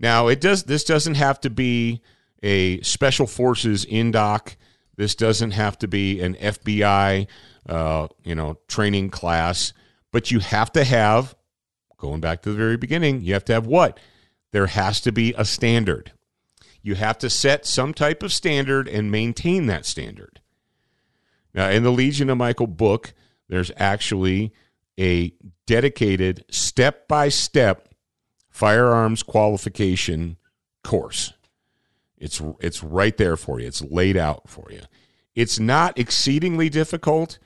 Now, 0.00 0.28
it 0.28 0.40
does. 0.40 0.62
This 0.62 0.82
doesn't 0.82 1.16
have 1.16 1.38
to 1.42 1.50
be 1.50 2.00
a 2.42 2.80
special 2.80 3.26
forces 3.26 3.84
indoc. 3.84 4.56
This 4.96 5.14
doesn't 5.14 5.50
have 5.50 5.78
to 5.80 5.88
be 5.88 6.22
an 6.22 6.36
FBI, 6.36 7.26
uh, 7.68 8.08
you 8.24 8.34
know, 8.34 8.56
training 8.66 9.10
class. 9.10 9.74
But 10.12 10.30
you 10.30 10.38
have 10.38 10.70
to 10.72 10.84
have, 10.84 11.34
going 11.96 12.20
back 12.20 12.42
to 12.42 12.50
the 12.50 12.56
very 12.56 12.76
beginning, 12.76 13.22
you 13.22 13.32
have 13.32 13.44
to 13.46 13.54
have 13.54 13.66
what? 13.66 13.98
There 14.52 14.66
has 14.66 15.00
to 15.00 15.12
be 15.12 15.34
a 15.36 15.44
standard. 15.44 16.12
You 16.82 16.94
have 16.96 17.18
to 17.18 17.30
set 17.30 17.66
some 17.66 17.94
type 17.94 18.22
of 18.22 18.32
standard 18.32 18.86
and 18.88 19.10
maintain 19.10 19.66
that 19.66 19.86
standard. 19.86 20.40
Now, 21.54 21.70
in 21.70 21.82
the 21.82 21.92
Legion 21.92 22.30
of 22.30 22.38
Michael 22.38 22.66
book, 22.66 23.14
there's 23.48 23.70
actually 23.76 24.52
a 24.98 25.32
dedicated 25.66 26.44
step 26.50 27.08
by 27.08 27.28
step 27.28 27.88
firearms 28.50 29.22
qualification 29.22 30.36
course. 30.84 31.32
It's 32.18 32.40
it's 32.60 32.82
right 32.82 33.16
there 33.16 33.36
for 33.36 33.60
you. 33.60 33.66
It's 33.66 33.82
laid 33.82 34.16
out 34.16 34.48
for 34.48 34.70
you. 34.70 34.82
It's 35.34 35.58
not 35.58 35.98
exceedingly 35.98 36.68
difficult, 36.68 37.38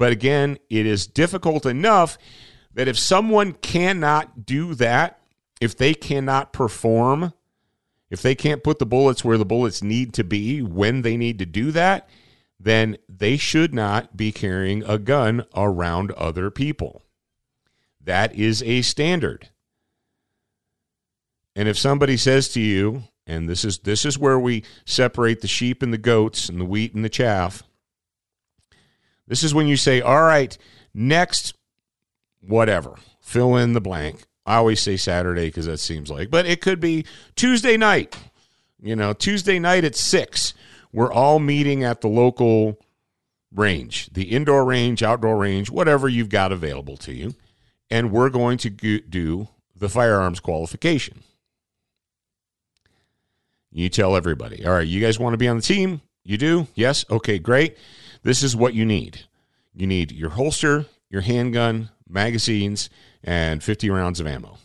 but 0.00 0.12
again, 0.12 0.56
it 0.70 0.86
is 0.86 1.06
difficult 1.06 1.66
enough 1.66 2.16
that 2.72 2.88
if 2.88 2.98
someone 2.98 3.52
cannot 3.52 4.46
do 4.46 4.74
that, 4.76 5.20
if 5.60 5.76
they 5.76 5.92
cannot 5.92 6.54
perform, 6.54 7.34
if 8.08 8.22
they 8.22 8.34
can't 8.34 8.64
put 8.64 8.78
the 8.78 8.86
bullets 8.86 9.26
where 9.26 9.36
the 9.36 9.44
bullets 9.44 9.82
need 9.82 10.14
to 10.14 10.24
be 10.24 10.62
when 10.62 11.02
they 11.02 11.18
need 11.18 11.38
to 11.40 11.44
do 11.44 11.70
that, 11.72 12.08
then 12.58 12.96
they 13.10 13.36
should 13.36 13.74
not 13.74 14.16
be 14.16 14.32
carrying 14.32 14.82
a 14.84 14.96
gun 14.96 15.44
around 15.54 16.12
other 16.12 16.50
people. 16.50 17.02
That 18.00 18.34
is 18.34 18.62
a 18.62 18.80
standard. 18.80 19.50
And 21.54 21.68
if 21.68 21.76
somebody 21.76 22.16
says 22.16 22.48
to 22.54 22.60
you, 22.62 23.02
and 23.26 23.50
this 23.50 23.66
is 23.66 23.80
this 23.80 24.06
is 24.06 24.18
where 24.18 24.38
we 24.38 24.64
separate 24.86 25.42
the 25.42 25.46
sheep 25.46 25.82
and 25.82 25.92
the 25.92 25.98
goats 25.98 26.48
and 26.48 26.58
the 26.58 26.64
wheat 26.64 26.94
and 26.94 27.04
the 27.04 27.10
chaff. 27.10 27.64
This 29.30 29.44
is 29.44 29.54
when 29.54 29.68
you 29.68 29.76
say, 29.76 30.00
"All 30.00 30.22
right, 30.22 30.58
next 30.92 31.54
whatever, 32.40 32.96
fill 33.20 33.54
in 33.56 33.74
the 33.74 33.80
blank." 33.80 34.24
I 34.44 34.56
always 34.56 34.80
say 34.80 34.96
Saturday 34.96 35.46
because 35.46 35.66
that 35.66 35.78
seems 35.78 36.10
like, 36.10 36.30
but 36.30 36.46
it 36.46 36.60
could 36.60 36.80
be 36.80 37.06
Tuesday 37.36 37.76
night. 37.76 38.16
You 38.82 38.96
know, 38.96 39.12
Tuesday 39.12 39.60
night 39.60 39.84
at 39.84 39.94
6. 39.94 40.52
We're 40.92 41.12
all 41.12 41.38
meeting 41.38 41.84
at 41.84 42.00
the 42.00 42.08
local 42.08 42.80
range, 43.54 44.10
the 44.12 44.24
indoor 44.24 44.64
range, 44.64 45.00
outdoor 45.00 45.36
range, 45.36 45.70
whatever 45.70 46.08
you've 46.08 46.28
got 46.28 46.50
available 46.50 46.96
to 46.96 47.12
you, 47.12 47.34
and 47.88 48.10
we're 48.10 48.30
going 48.30 48.58
to 48.58 48.70
do 48.70 49.48
the 49.76 49.88
firearms 49.88 50.40
qualification. 50.40 51.22
You 53.70 53.88
tell 53.88 54.16
everybody, 54.16 54.66
all 54.66 54.72
right, 54.72 54.88
you 54.88 55.00
guys 55.00 55.20
want 55.20 55.34
to 55.34 55.38
be 55.38 55.46
on 55.46 55.56
the 55.56 55.62
team? 55.62 56.00
You 56.24 56.36
do? 56.36 56.66
Yes? 56.74 57.04
Okay, 57.08 57.38
great. 57.38 57.76
This 58.22 58.42
is 58.42 58.56
what 58.56 58.74
you 58.74 58.84
need. 58.84 59.24
You 59.74 59.86
need 59.86 60.12
your 60.12 60.30
holster, 60.30 60.86
your 61.08 61.22
handgun, 61.22 61.90
magazines, 62.08 62.90
and 63.22 63.62
50 63.62 63.90
rounds 63.90 64.20
of 64.20 64.26
ammo. 64.26 64.58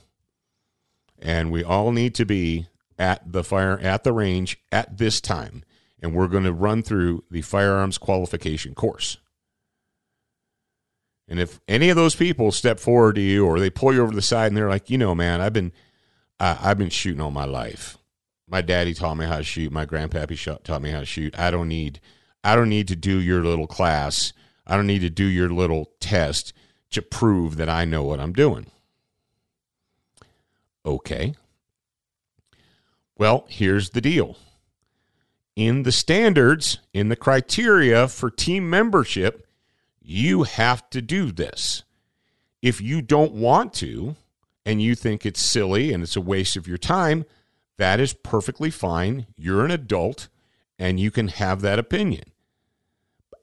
And 1.19 1.51
we 1.51 1.63
all 1.63 1.91
need 1.91 2.15
to 2.15 2.25
be 2.25 2.67
at 2.97 3.31
the 3.31 3.43
fire 3.43 3.79
at 3.79 4.03
the 4.03 4.13
range 4.13 4.57
at 4.71 4.97
this 4.97 5.21
time. 5.21 5.63
And 6.01 6.13
we're 6.13 6.27
going 6.27 6.43
to 6.43 6.53
run 6.53 6.83
through 6.83 7.23
the 7.31 7.41
firearms 7.41 7.97
qualification 7.97 8.75
course. 8.75 9.17
And 11.27 11.39
if 11.39 11.59
any 11.67 11.89
of 11.89 11.95
those 11.95 12.15
people 12.15 12.51
step 12.51 12.79
forward 12.79 13.15
to 13.15 13.21
you 13.21 13.45
or 13.45 13.59
they 13.59 13.71
pull 13.71 13.93
you 13.93 14.03
over 14.03 14.13
the 14.13 14.21
side 14.21 14.47
and 14.47 14.57
they're 14.57 14.69
like, 14.69 14.89
you 14.89 14.97
know, 14.97 15.15
man, 15.15 15.41
I've 15.41 15.53
been 15.53 15.71
uh, 16.39 16.57
I've 16.61 16.77
been 16.77 16.89
shooting 16.89 17.21
all 17.21 17.31
my 17.31 17.45
life 17.45 17.97
my 18.47 18.61
daddy 18.61 18.93
taught 18.93 19.15
me 19.15 19.25
how 19.25 19.37
to 19.37 19.43
shoot. 19.43 19.71
My 19.71 19.85
grandpappy 19.85 20.63
taught 20.63 20.81
me 20.81 20.91
how 20.91 20.99
to 20.99 21.05
shoot. 21.05 21.37
I 21.37 21.51
don't 21.51 21.67
need 21.67 21.99
I 22.45 22.55
don't 22.55 22.69
need 22.69 22.87
to 22.89 22.95
do 22.95 23.19
your 23.19 23.43
little 23.43 23.65
class. 23.65 24.31
I 24.67 24.75
don't 24.75 24.85
need 24.85 25.01
to 25.01 25.09
do 25.09 25.25
your 25.25 25.49
little 25.49 25.89
test 25.99 26.53
to 26.91 27.01
prove 27.01 27.57
that 27.57 27.69
I 27.69 27.85
know 27.85 28.03
what 28.03 28.19
I'm 28.19 28.33
doing. 28.33 28.67
Okay. 30.85 31.33
Well, 33.17 33.47
here's 33.49 33.89
the 33.89 33.99
deal. 33.99 34.37
In 35.55 35.81
the 35.81 35.91
standards, 35.91 36.77
in 36.93 37.09
the 37.09 37.15
criteria 37.15 38.07
for 38.07 38.29
team 38.29 38.69
membership, 38.69 39.47
you 39.99 40.43
have 40.43 40.87
to 40.91 41.01
do 41.01 41.31
this. 41.31 41.81
If 42.61 42.79
you 42.79 43.01
don't 43.01 43.33
want 43.33 43.73
to 43.75 44.17
and 44.63 44.83
you 44.83 44.93
think 44.93 45.25
it's 45.25 45.41
silly 45.41 45.91
and 45.91 46.03
it's 46.03 46.15
a 46.15 46.21
waste 46.21 46.57
of 46.57 46.67
your 46.67 46.77
time, 46.77 47.25
that 47.77 47.99
is 47.99 48.13
perfectly 48.13 48.69
fine. 48.69 49.25
You're 49.35 49.65
an 49.65 49.71
adult 49.71 50.27
and 50.77 50.99
you 50.99 51.09
can 51.09 51.29
have 51.29 51.61
that 51.61 51.79
opinion. 51.79 52.25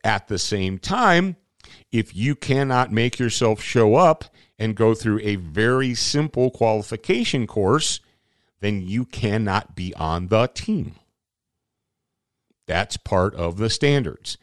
At 0.05 0.29
the 0.29 0.39
same 0.39 0.79
time, 0.79 1.37
if 1.91 2.15
you 2.17 2.35
cannot 2.35 2.91
make 2.91 3.19
yourself 3.19 3.61
show 3.61 3.95
up 3.95 4.25
and 4.59 4.75
go 4.75 4.95
through 4.95 5.21
a 5.23 5.37
very 5.37 5.95
simple 5.95 6.51
qualification 6.51 7.47
course, 7.47 8.01
then 8.61 8.81
you 8.81 9.05
cannot 9.05 9.75
be 9.75 9.95
on 9.95 10.29
the 10.29 10.47
team. 10.49 10.95
That's 12.67 12.97
part 12.97 13.35
of 13.35 13.59
the 13.59 13.69
standards. 13.69 14.39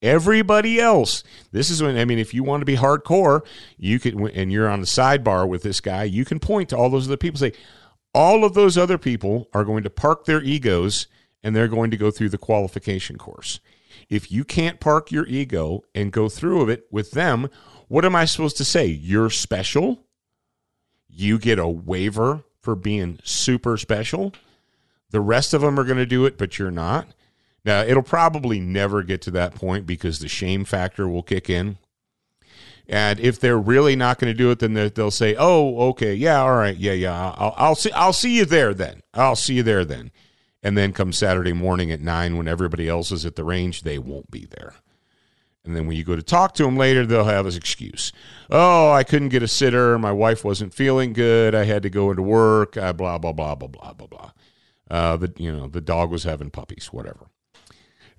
Everybody 0.00 0.80
else, 0.80 1.24
this 1.50 1.70
is 1.70 1.82
when 1.82 1.96
I 1.96 2.04
mean, 2.04 2.18
if 2.18 2.34
you 2.34 2.44
want 2.44 2.60
to 2.60 2.66
be 2.66 2.76
hardcore, 2.76 3.44
you 3.78 3.98
can, 3.98 4.28
and 4.28 4.52
you're 4.52 4.68
on 4.68 4.80
the 4.80 4.86
sidebar 4.86 5.48
with 5.48 5.62
this 5.62 5.80
guy, 5.80 6.04
you 6.04 6.24
can 6.24 6.38
point 6.38 6.68
to 6.68 6.76
all 6.76 6.90
those 6.90 7.08
other 7.08 7.16
people. 7.16 7.38
Say, 7.38 7.52
all 8.12 8.44
of 8.44 8.54
those 8.54 8.78
other 8.78 8.98
people 8.98 9.48
are 9.52 9.64
going 9.64 9.82
to 9.82 9.90
park 9.90 10.24
their 10.24 10.42
egos 10.42 11.06
and 11.42 11.54
they're 11.54 11.68
going 11.68 11.90
to 11.90 11.96
go 11.96 12.10
through 12.10 12.28
the 12.28 12.38
qualification 12.38 13.18
course. 13.18 13.60
If 14.08 14.30
you 14.30 14.44
can't 14.44 14.80
park 14.80 15.10
your 15.10 15.26
ego 15.26 15.84
and 15.94 16.12
go 16.12 16.28
through 16.28 16.68
it 16.70 16.86
with 16.90 17.12
them, 17.12 17.48
what 17.88 18.04
am 18.04 18.16
I 18.16 18.24
supposed 18.24 18.56
to 18.58 18.64
say? 18.64 18.86
You're 18.86 19.30
special? 19.30 20.04
You 21.08 21.38
get 21.38 21.58
a 21.58 21.68
waiver 21.68 22.44
for 22.60 22.74
being 22.74 23.18
super 23.24 23.76
special? 23.76 24.32
The 25.10 25.20
rest 25.20 25.54
of 25.54 25.60
them 25.60 25.78
are 25.78 25.84
going 25.84 25.98
to 25.98 26.06
do 26.06 26.26
it, 26.26 26.36
but 26.38 26.58
you're 26.58 26.70
not. 26.70 27.08
Now, 27.64 27.82
it'll 27.82 28.02
probably 28.02 28.60
never 28.60 29.02
get 29.02 29.22
to 29.22 29.30
that 29.32 29.54
point 29.54 29.86
because 29.86 30.18
the 30.18 30.28
shame 30.28 30.64
factor 30.64 31.08
will 31.08 31.22
kick 31.22 31.48
in. 31.48 31.78
And 32.86 33.18
if 33.18 33.40
they're 33.40 33.58
really 33.58 33.96
not 33.96 34.18
going 34.18 34.32
to 34.32 34.36
do 34.36 34.50
it, 34.50 34.58
then 34.58 34.74
they'll 34.74 35.10
say, 35.10 35.34
"Oh, 35.38 35.88
okay, 35.90 36.14
yeah, 36.14 36.40
all 36.42 36.56
right, 36.56 36.76
yeah, 36.76 36.92
yeah, 36.92 37.32
I'll, 37.38 37.54
I'll 37.56 37.74
see, 37.74 37.90
I'll 37.92 38.12
see 38.12 38.36
you 38.36 38.44
there 38.44 38.74
then. 38.74 39.02
I'll 39.14 39.36
see 39.36 39.54
you 39.54 39.62
there 39.62 39.86
then." 39.86 40.10
And 40.64 40.78
then 40.78 40.92
come 40.92 41.12
Saturday 41.12 41.52
morning 41.52 41.92
at 41.92 42.00
nine, 42.00 42.38
when 42.38 42.48
everybody 42.48 42.88
else 42.88 43.12
is 43.12 43.26
at 43.26 43.36
the 43.36 43.44
range, 43.44 43.82
they 43.82 43.98
won't 43.98 44.30
be 44.30 44.46
there. 44.46 44.74
And 45.62 45.76
then 45.76 45.86
when 45.86 45.96
you 45.96 46.04
go 46.04 46.16
to 46.16 46.22
talk 46.22 46.54
to 46.54 46.64
them 46.64 46.76
later, 46.76 47.06
they'll 47.06 47.24
have 47.24 47.44
this 47.44 47.56
excuse: 47.56 48.12
"Oh, 48.50 48.90
I 48.90 49.04
couldn't 49.04 49.28
get 49.28 49.42
a 49.42 49.48
sitter. 49.48 49.98
My 49.98 50.12
wife 50.12 50.44
wasn't 50.44 50.74
feeling 50.74 51.12
good. 51.12 51.54
I 51.54 51.64
had 51.64 51.82
to 51.84 51.90
go 51.90 52.10
into 52.10 52.22
work. 52.22 52.76
Uh, 52.76 52.92
blah 52.92 53.18
blah 53.18 53.32
blah 53.32 53.54
blah 53.54 53.68
blah 53.68 53.92
blah 53.92 54.06
blah. 54.06 54.30
Uh, 54.90 55.16
the 55.16 55.32
you 55.36 55.52
know 55.52 55.68
the 55.68 55.80
dog 55.80 56.10
was 56.10 56.24
having 56.24 56.50
puppies, 56.50 56.88
whatever." 56.92 57.28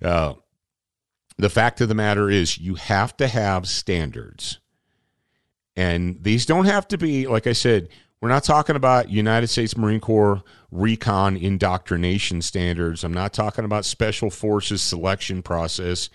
Uh, 0.02 0.34
the 1.38 1.50
fact 1.50 1.80
of 1.80 1.88
the 1.88 1.94
matter 1.94 2.30
is, 2.30 2.58
you 2.58 2.76
have 2.76 3.16
to 3.18 3.28
have 3.28 3.68
standards. 3.68 4.58
And 5.76 6.22
these 6.22 6.46
don't 6.46 6.64
have 6.64 6.88
to 6.88 6.98
be, 6.98 7.26
like 7.26 7.46
I 7.46 7.52
said, 7.52 7.90
We're 8.26 8.32
not 8.32 8.42
talking 8.42 8.74
about 8.74 9.08
United 9.08 9.46
States 9.46 9.76
Marine 9.76 10.00
Corps 10.00 10.42
recon 10.72 11.36
indoctrination 11.36 12.42
standards. 12.42 13.04
I'm 13.04 13.14
not 13.14 13.32
talking 13.32 13.64
about 13.64 13.84
special 13.84 14.30
forces 14.30 14.82
selection 14.82 15.44
process. 15.44 16.10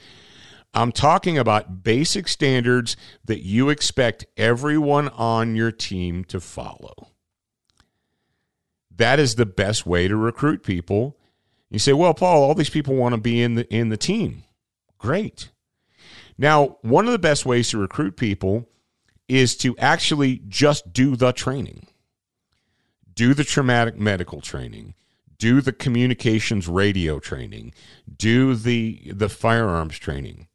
I'm 0.73 0.91
talking 0.91 1.37
about 1.37 1.85
basic 1.85 2.27
standards 2.27 2.97
that 3.23 3.45
you 3.45 3.69
expect 3.69 4.25
everyone 4.35 5.07
on 5.07 5.55
your 5.55 5.71
team 5.71 6.25
to 6.25 6.41
follow. 6.41 7.07
That 8.93 9.17
is 9.17 9.35
the 9.35 9.45
best 9.45 9.85
way 9.85 10.09
to 10.09 10.17
recruit 10.17 10.63
people. 10.63 11.17
You 11.69 11.79
say, 11.79 11.93
"Well, 11.93 12.13
Paul, 12.13 12.43
all 12.43 12.55
these 12.55 12.69
people 12.69 12.95
want 12.95 13.15
to 13.15 13.21
be 13.21 13.41
in 13.41 13.55
the 13.55 13.73
in 13.73 13.87
the 13.87 13.95
team." 13.95 14.43
Great. 14.97 15.49
Now, 16.37 16.75
one 16.81 17.05
of 17.05 17.13
the 17.13 17.19
best 17.19 17.45
ways 17.45 17.69
to 17.69 17.77
recruit 17.77 18.17
people 18.17 18.67
is 19.29 19.55
to 19.59 19.77
actually 19.77 20.41
just 20.49 20.91
do 20.91 21.15
the 21.15 21.31
training. 21.31 21.87
Do 23.21 23.35
the 23.35 23.43
traumatic 23.43 23.99
medical 23.99 24.41
training, 24.41 24.95
do 25.37 25.61
the 25.61 25.73
communications 25.73 26.67
radio 26.67 27.19
training, 27.19 27.71
do 28.17 28.55
the 28.55 29.11
the 29.13 29.29
firearms 29.29 29.99
training. 29.99 30.47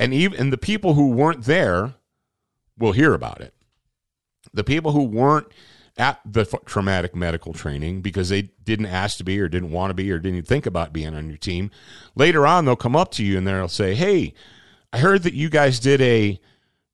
And 0.00 0.12
even 0.12 0.36
and 0.36 0.52
the 0.52 0.58
people 0.58 0.94
who 0.94 1.10
weren't 1.10 1.44
there 1.44 1.94
will 2.76 2.90
hear 2.90 3.14
about 3.14 3.40
it. 3.40 3.54
The 4.52 4.64
people 4.64 4.90
who 4.90 5.04
weren't 5.04 5.46
at 5.96 6.18
the 6.26 6.44
traumatic 6.66 7.14
medical 7.14 7.52
training 7.52 8.00
because 8.00 8.30
they 8.30 8.50
didn't 8.64 8.86
ask 8.86 9.18
to 9.18 9.24
be 9.24 9.38
or 9.38 9.48
didn't 9.48 9.70
want 9.70 9.90
to 9.90 9.94
be 9.94 10.10
or 10.10 10.18
didn't 10.18 10.42
think 10.42 10.66
about 10.66 10.92
being 10.92 11.14
on 11.14 11.28
your 11.28 11.38
team, 11.38 11.70
later 12.16 12.48
on 12.48 12.64
they'll 12.64 12.74
come 12.74 12.96
up 12.96 13.12
to 13.12 13.24
you 13.24 13.38
and 13.38 13.46
they'll 13.46 13.68
say, 13.68 13.94
"Hey, 13.94 14.34
I 14.92 14.98
heard 14.98 15.22
that 15.22 15.34
you 15.34 15.48
guys 15.48 15.78
did 15.78 16.00
a, 16.00 16.40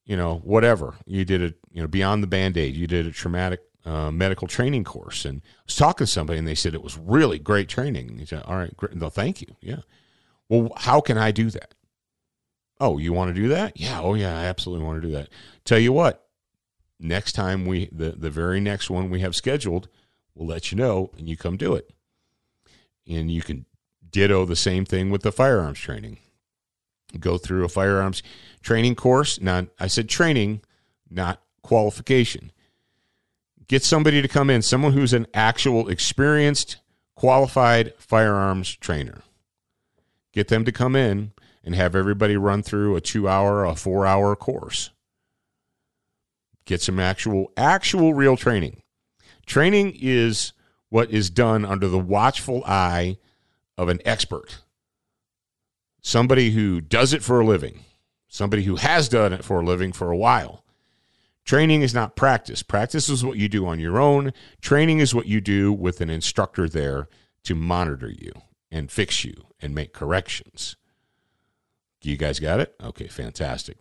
you 0.04 0.18
know, 0.18 0.42
whatever. 0.44 0.96
You 1.06 1.24
did 1.24 1.42
a, 1.42 1.54
you 1.72 1.80
know, 1.80 1.88
beyond 1.88 2.22
the 2.22 2.26
band-aid. 2.26 2.76
You 2.76 2.87
did 2.87 3.06
a 3.06 3.10
traumatic 3.10 3.62
uh, 3.85 4.11
medical 4.11 4.49
training 4.49 4.85
course." 4.85 5.25
And 5.25 5.42
I 5.44 5.61
was 5.66 5.77
talking 5.77 6.07
to 6.07 6.12
somebody 6.12 6.38
and 6.38 6.49
they 6.49 6.55
said 6.55 6.75
it 6.75 6.83
was 6.83 6.99
really 6.99 7.38
great 7.38 7.68
training. 7.68 8.18
He 8.18 8.27
said, 8.27 8.42
"All 8.44 8.57
right, 8.57 8.77
great. 8.77 8.94
No, 8.94 9.09
thank 9.11 9.40
you. 9.40 9.57
Yeah. 9.61 9.81
Well, 10.49 10.73
how 10.77 11.01
can 11.01 11.18
I 11.18 11.31
do 11.31 11.51
that? 11.51 11.75
Oh, 12.81 12.99
you 12.99 13.12
want 13.12 13.35
to 13.35 13.40
do 13.40 13.49
that? 13.49 13.81
Yeah. 13.81 14.01
Oh, 14.01 14.14
yeah. 14.14 14.38
I 14.38 14.44
absolutely 14.44 14.85
want 14.85 15.01
to 15.01 15.09
do 15.09 15.14
that. 15.14 15.29
Tell 15.64 15.79
you 15.79 15.92
what, 15.92 16.27
next 17.01 17.33
time 17.33 17.66
we 17.66 17.88
the 17.92 18.11
the 18.11 18.31
very 18.31 18.61
next 18.61 18.90
one 18.90 19.11
we 19.11 19.20
have 19.20 19.37
scheduled, 19.37 19.88
we'll 20.35 20.49
let 20.49 20.70
you 20.70 20.79
know 20.79 21.11
and 21.16 21.29
you 21.29 21.37
come 21.37 21.57
do 21.57 21.75
it. 21.75 21.90
And 23.07 23.31
you 23.31 23.42
can 23.42 23.66
ditto 24.09 24.44
the 24.44 24.57
same 24.57 24.85
thing 24.85 25.11
with 25.11 25.23
the 25.23 25.33
firearms 25.33 25.79
training. 25.79 26.18
Go 27.18 27.38
through 27.38 27.64
a 27.64 27.68
firearms 27.68 28.23
training 28.62 28.94
course. 28.94 29.40
Now, 29.40 29.66
I 29.79 29.87
said 29.87 30.09
training, 30.09 30.62
not 31.11 31.42
qualification. 31.62 32.51
Get 33.66 33.83
somebody 33.83 34.20
to 34.20 34.29
come 34.29 34.50
in, 34.50 34.62
someone 34.62 34.92
who's 34.92 35.12
an 35.12 35.27
actual 35.33 35.88
experienced, 35.88 36.77
qualified 37.14 37.94
firearms 37.98 38.77
trainer. 38.77 39.22
Get 40.33 40.48
them 40.48 40.64
to 40.64 40.72
come 40.72 40.96
in 40.96 41.33
and 41.64 41.74
have 41.74 41.94
everybody 41.94 42.37
run 42.37 42.62
through 42.62 42.96
a 42.96 43.00
two 43.00 43.29
hour, 43.29 43.64
a 43.64 43.74
four 43.74 44.07
hour 44.07 44.37
course. 44.37 44.90
Get 46.66 46.83
some 46.83 46.98
actual, 46.98 47.53
actual 47.57 48.14
real 48.14 48.37
training. 48.37 48.83
Training 49.46 49.96
is 50.00 50.53
what 50.88 51.11
is 51.11 51.31
done 51.31 51.64
under 51.64 51.88
the 51.88 51.98
watchful 51.98 52.62
eye 52.64 53.18
of 53.77 53.88
an 53.88 54.00
expert, 54.05 54.59
somebody 56.00 56.50
who 56.50 56.81
does 56.81 57.12
it 57.12 57.22
for 57.22 57.40
a 57.40 57.44
living, 57.44 57.81
somebody 58.29 58.62
who 58.64 58.77
has 58.77 59.09
done 59.09 59.33
it 59.33 59.44
for 59.44 59.61
a 59.61 59.64
living 59.64 59.92
for 59.92 60.11
a 60.11 60.16
while. 60.16 60.63
Training 61.44 61.83
is 61.83 61.92
not 61.92 62.16
practice. 62.16 62.62
Practice 62.62 63.09
is 63.09 63.24
what 63.24 63.37
you 63.37 63.48
do 63.48 63.66
on 63.66 63.78
your 63.78 64.00
own. 64.00 64.33
Training 64.62 65.00
is 65.00 65.14
what 65.14 65.26
you 65.26 65.40
do 65.40 65.72
with 65.72 66.00
an 66.00 66.09
instructor 66.09 66.68
there 66.68 67.09
to 67.44 67.54
monitor 67.54 68.11
you 68.11 68.33
and 68.70 68.90
fix 68.90 69.24
you 69.24 69.35
and 69.61 69.74
make 69.74 69.92
corrections. 69.92 70.76
You 72.02 72.16
guys 72.16 72.38
got 72.38 72.61
it? 72.61 72.74
Okay, 72.83 73.07
fantastic. 73.09 73.78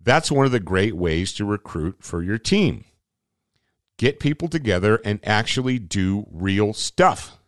That's 0.00 0.30
one 0.30 0.46
of 0.46 0.52
the 0.52 0.60
great 0.60 0.94
ways 0.94 1.32
to 1.34 1.44
recruit 1.44 1.96
for 2.00 2.22
your 2.22 2.38
team. 2.38 2.84
Get 3.96 4.20
people 4.20 4.48
together 4.48 5.00
and 5.04 5.20
actually 5.24 5.78
do 5.78 6.26
real 6.30 6.72
stuff. 6.72 7.38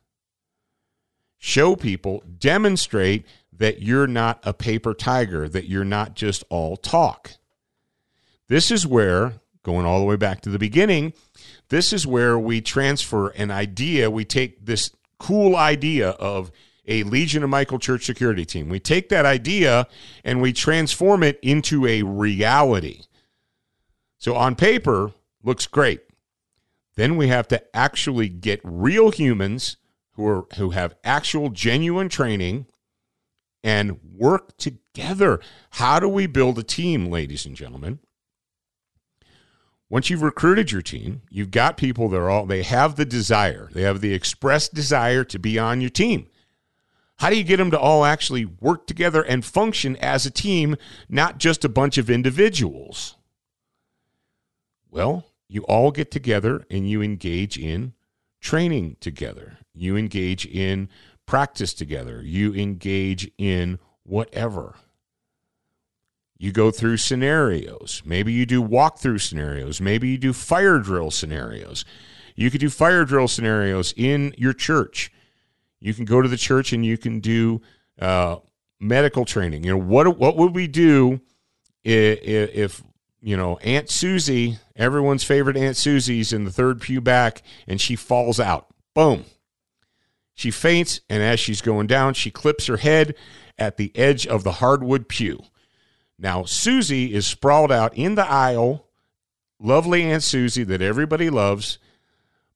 Show 1.39 1.77
people, 1.77 2.23
demonstrate 2.39 3.27
that 3.53 3.83
you're 3.83 4.07
not 4.07 4.41
a 4.43 4.55
paper 4.55 4.95
tiger, 4.95 5.49
that 5.49 5.69
you're 5.69 5.85
not 5.85 6.15
just 6.15 6.45
all 6.49 6.77
talk. 6.77 7.33
This 8.49 8.71
is 8.71 8.87
where, 8.87 9.35
going 9.63 9.87
all 9.87 9.99
the 9.99 10.07
way 10.07 10.17
back 10.17 10.41
to 10.43 10.51
the 10.51 10.59
beginning, 10.59 11.13
this 11.69 11.93
is 11.93 12.07
where 12.07 12.39
we 12.39 12.61
transfer 12.61 13.29
an 13.31 13.51
idea. 13.51 14.11
We 14.11 14.25
take 14.25 14.65
this 14.65 14.91
cool 15.19 15.57
idea 15.57 16.11
of 16.11 16.53
a 16.87 17.03
Legion 17.03 17.43
of 17.43 17.51
Michael 17.51 17.79
Church 17.79 18.05
security 18.05 18.45
team. 18.45 18.69
We 18.69 18.79
take 18.79 19.09
that 19.09 19.27
idea 19.27 19.89
and 20.25 20.41
we 20.41 20.53
transform 20.53 21.23
it 21.23 21.39
into 21.43 21.87
a 21.87 22.03
reality. 22.03 23.03
So 24.19 24.37
on 24.37 24.55
paper, 24.55 25.13
looks 25.43 25.67
great. 25.67 26.03
Then 26.95 27.17
we 27.17 27.29
have 27.29 27.49
to 27.49 27.77
actually 27.77 28.29
get 28.29 28.61
real 28.63 29.11
humans 29.11 29.77
who 30.13 30.27
are 30.27 30.47
who 30.57 30.71
have 30.71 30.97
actual 31.05 31.51
genuine 31.51 32.09
training 32.09 32.67
and 33.63 33.99
work 34.03 34.57
together. 34.57 35.41
How 35.71 36.01
do 36.01 36.09
we 36.09 36.27
build 36.27 36.59
a 36.59 36.63
team, 36.63 37.11
ladies 37.11 37.45
and 37.45 37.55
gentlemen? 37.55 37.99
Once 39.89 40.11
you've 40.11 40.23
recruited 40.23 40.73
your 40.73 40.83
team, 40.83 41.23
you've 41.31 41.51
got 41.51 41.77
people 41.77 42.09
that 42.09 42.19
are 42.19 42.29
all 42.29 42.45
they 42.45 42.63
have 42.63 42.97
the 42.97 43.05
desire. 43.05 43.69
They 43.73 43.83
have 43.83 44.01
the 44.01 44.15
expressed 44.15 44.75
desire 44.75 45.23
to 45.25 45.39
be 45.39 45.59
on 45.59 45.81
your 45.81 45.91
team. 45.91 46.27
How 47.19 47.31
do 47.31 47.37
you 47.37 47.45
get 47.45 47.57
them 47.57 47.71
to 47.71 47.79
all 47.79 48.05
actually 48.05 48.45
work 48.45 48.87
together 48.87 49.23
and 49.23 49.45
function 49.45 49.97
as 49.97 50.27
a 50.27 50.31
team, 50.31 50.77
not 51.09 51.39
just 51.39 51.65
a 51.65 51.69
bunch 51.69 51.99
of 51.99 52.11
individuals? 52.11 53.17
Well, 54.91 55.25
you 55.49 55.63
all 55.63 55.93
get 55.93 56.11
together 56.11 56.65
and 56.71 56.89
you 56.89 57.01
engage 57.01 57.57
in 57.57 57.95
training 58.41 58.97
together. 59.01 59.59
You 59.73 59.97
engage 59.97 60.47
in 60.47 60.89
practice 61.27 61.73
together. 61.73 62.23
You 62.23 62.55
engage 62.55 63.31
in 63.39 63.79
whatever. 64.03 64.75
You 66.39 66.53
go 66.53 66.71
through 66.71 66.99
scenarios. 66.99 68.03
Maybe 68.05 68.33
you 68.33 68.45
do 68.45 68.63
walkthrough 68.63 69.21
scenarios. 69.21 69.81
Maybe 69.81 70.09
you 70.09 70.19
do 70.19 70.33
fire 70.33 70.79
drill 70.79 71.11
scenarios. 71.11 71.85
You 72.35 72.51
could 72.51 72.61
do 72.61 72.69
fire 72.69 73.05
drill 73.05 73.29
scenarios 73.29 73.95
in 73.97 74.35
your 74.37 74.53
church. 74.53 75.11
You 75.81 75.95
can 75.95 76.05
go 76.05 76.21
to 76.21 76.29
the 76.29 76.37
church 76.37 76.73
and 76.73 76.85
you 76.85 76.99
can 76.99 77.21
do 77.21 77.63
uh, 77.99 78.37
medical 78.79 79.25
training. 79.25 79.65
You 79.65 79.73
know 79.73 79.85
what? 79.85 80.19
What 80.19 80.37
would 80.37 80.55
we 80.55 80.67
do 80.67 81.21
if, 81.85 82.21
if 82.23 82.83
you 83.23 83.37
know 83.37 83.57
Aunt 83.59 83.89
Susie, 83.89 84.59
everyone's 84.75 85.25
favorite 85.25 85.57
Aunt 85.57 85.77
Susie's 85.77 86.33
in 86.33 86.45
the 86.45 86.53
third 86.53 86.81
pew 86.81 87.01
back, 87.01 87.43
and 87.67 87.81
she 87.81 87.97
falls 87.97 88.39
out? 88.39 88.67
Boom. 88.95 89.25
She 90.35 90.51
faints, 90.51 91.01
and 91.09 91.23
as 91.23 91.41
she's 91.41 91.63
going 91.63 91.87
down, 91.87 92.13
she 92.13 92.31
clips 92.31 92.67
her 92.67 92.77
head 92.77 93.15
at 93.57 93.79
the 93.79 93.91
edge 93.97 94.27
of 94.27 94.45
the 94.45 94.53
hardwood 94.53 95.09
pew. 95.09 95.41
Now, 96.19 96.45
Susie 96.45 97.15
is 97.15 97.27
sprawled 97.27 97.71
out 97.71 97.97
in 97.97 98.15
the 98.15 98.27
aisle, 98.27 98.87
lovely 99.61 100.03
Aunt 100.03 100.23
Susie 100.23 100.65
that 100.65 100.83
everybody 100.83 101.31
loves, 101.31 101.79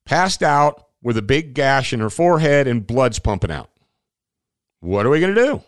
passed 0.05 0.41
out 0.41 0.87
with 1.03 1.17
a 1.17 1.21
big 1.21 1.53
gash 1.53 1.93
in 1.93 1.99
her 1.99 2.09
forehead 2.09 2.67
and 2.67 2.87
blood's 2.87 3.19
pumping 3.19 3.51
out. 3.51 3.69
What 4.79 5.05
are 5.05 5.09
we 5.09 5.19
going 5.19 5.35
to 5.35 5.43
do? 5.43 5.61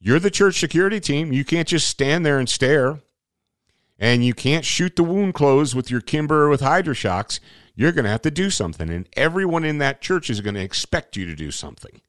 You're 0.00 0.20
the 0.20 0.30
church 0.30 0.60
security 0.60 1.00
team. 1.00 1.32
You 1.32 1.44
can't 1.44 1.66
just 1.66 1.88
stand 1.88 2.24
there 2.24 2.38
and 2.38 2.48
stare. 2.48 3.00
And 3.98 4.24
you 4.24 4.32
can't 4.32 4.64
shoot 4.64 4.94
the 4.94 5.02
wound 5.02 5.34
closed 5.34 5.74
with 5.74 5.90
your 5.90 6.00
Kimber 6.00 6.44
or 6.44 6.48
with 6.48 6.60
Hydra-Shoks. 6.60 7.40
You're 7.74 7.90
going 7.90 8.04
to 8.04 8.10
have 8.10 8.22
to 8.22 8.30
do 8.30 8.48
something. 8.48 8.88
And 8.90 9.08
everyone 9.14 9.64
in 9.64 9.78
that 9.78 10.00
church 10.00 10.30
is 10.30 10.40
going 10.40 10.54
to 10.54 10.62
expect 10.62 11.16
you 11.16 11.26
to 11.26 11.34
do 11.34 11.50
something. 11.50 12.00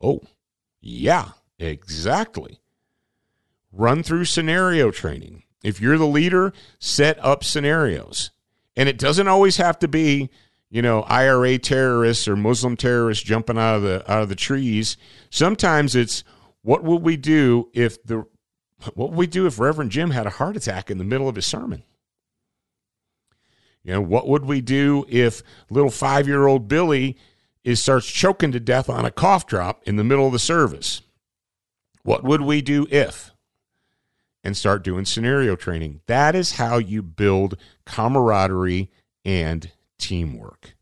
Oh, 0.00 0.22
yeah, 0.80 1.30
exactly. 1.58 2.60
Run 3.72 4.02
through 4.02 4.24
scenario 4.24 4.90
training. 4.90 5.42
If 5.62 5.80
you're 5.80 5.98
the 5.98 6.06
leader, 6.06 6.52
set 6.78 7.22
up 7.24 7.44
scenarios. 7.44 8.30
And 8.76 8.88
it 8.88 8.98
doesn't 8.98 9.28
always 9.28 9.56
have 9.56 9.78
to 9.80 9.88
be 9.88 10.30
you 10.70 10.82
know 10.82 11.02
IRA 11.02 11.58
terrorists 11.58 12.28
or 12.28 12.36
Muslim 12.36 12.76
terrorists 12.76 13.24
jumping 13.24 13.58
out 13.58 13.76
of 13.76 13.82
the 13.82 14.10
out 14.10 14.22
of 14.22 14.28
the 14.28 14.34
trees. 14.34 14.96
Sometimes 15.30 15.96
it's 15.96 16.24
what 16.62 16.84
would 16.84 17.02
we 17.02 17.16
do 17.16 17.68
if 17.74 18.02
the 18.04 18.26
what 18.94 19.10
would 19.10 19.18
we 19.18 19.26
do 19.26 19.46
if 19.46 19.58
Reverend 19.58 19.90
Jim 19.90 20.10
had 20.10 20.26
a 20.26 20.30
heart 20.30 20.56
attack 20.56 20.90
in 20.90 20.98
the 20.98 21.04
middle 21.04 21.28
of 21.28 21.36
his 21.36 21.46
sermon? 21.46 21.82
You 23.82 23.94
know, 23.94 24.00
what 24.00 24.28
would 24.28 24.44
we 24.44 24.60
do 24.60 25.06
if 25.08 25.42
little 25.70 25.90
five 25.90 26.28
year 26.28 26.46
old 26.46 26.68
Billy 26.68 27.16
is 27.64 27.80
starts 27.80 28.06
choking 28.06 28.52
to 28.52 28.60
death 28.60 28.88
on 28.88 29.04
a 29.04 29.10
cough 29.10 29.46
drop 29.46 29.82
in 29.84 29.96
the 29.96 30.04
middle 30.04 30.26
of 30.26 30.32
the 30.32 30.38
service? 30.38 31.02
What 32.02 32.22
would 32.22 32.42
we 32.42 32.62
do 32.62 32.86
if? 32.90 33.32
And 34.48 34.56
start 34.56 34.82
doing 34.82 35.04
scenario 35.04 35.56
training. 35.56 36.00
That 36.06 36.34
is 36.34 36.52
how 36.52 36.78
you 36.78 37.02
build 37.02 37.58
camaraderie 37.84 38.90
and 39.22 39.70
teamwork. 39.98 40.74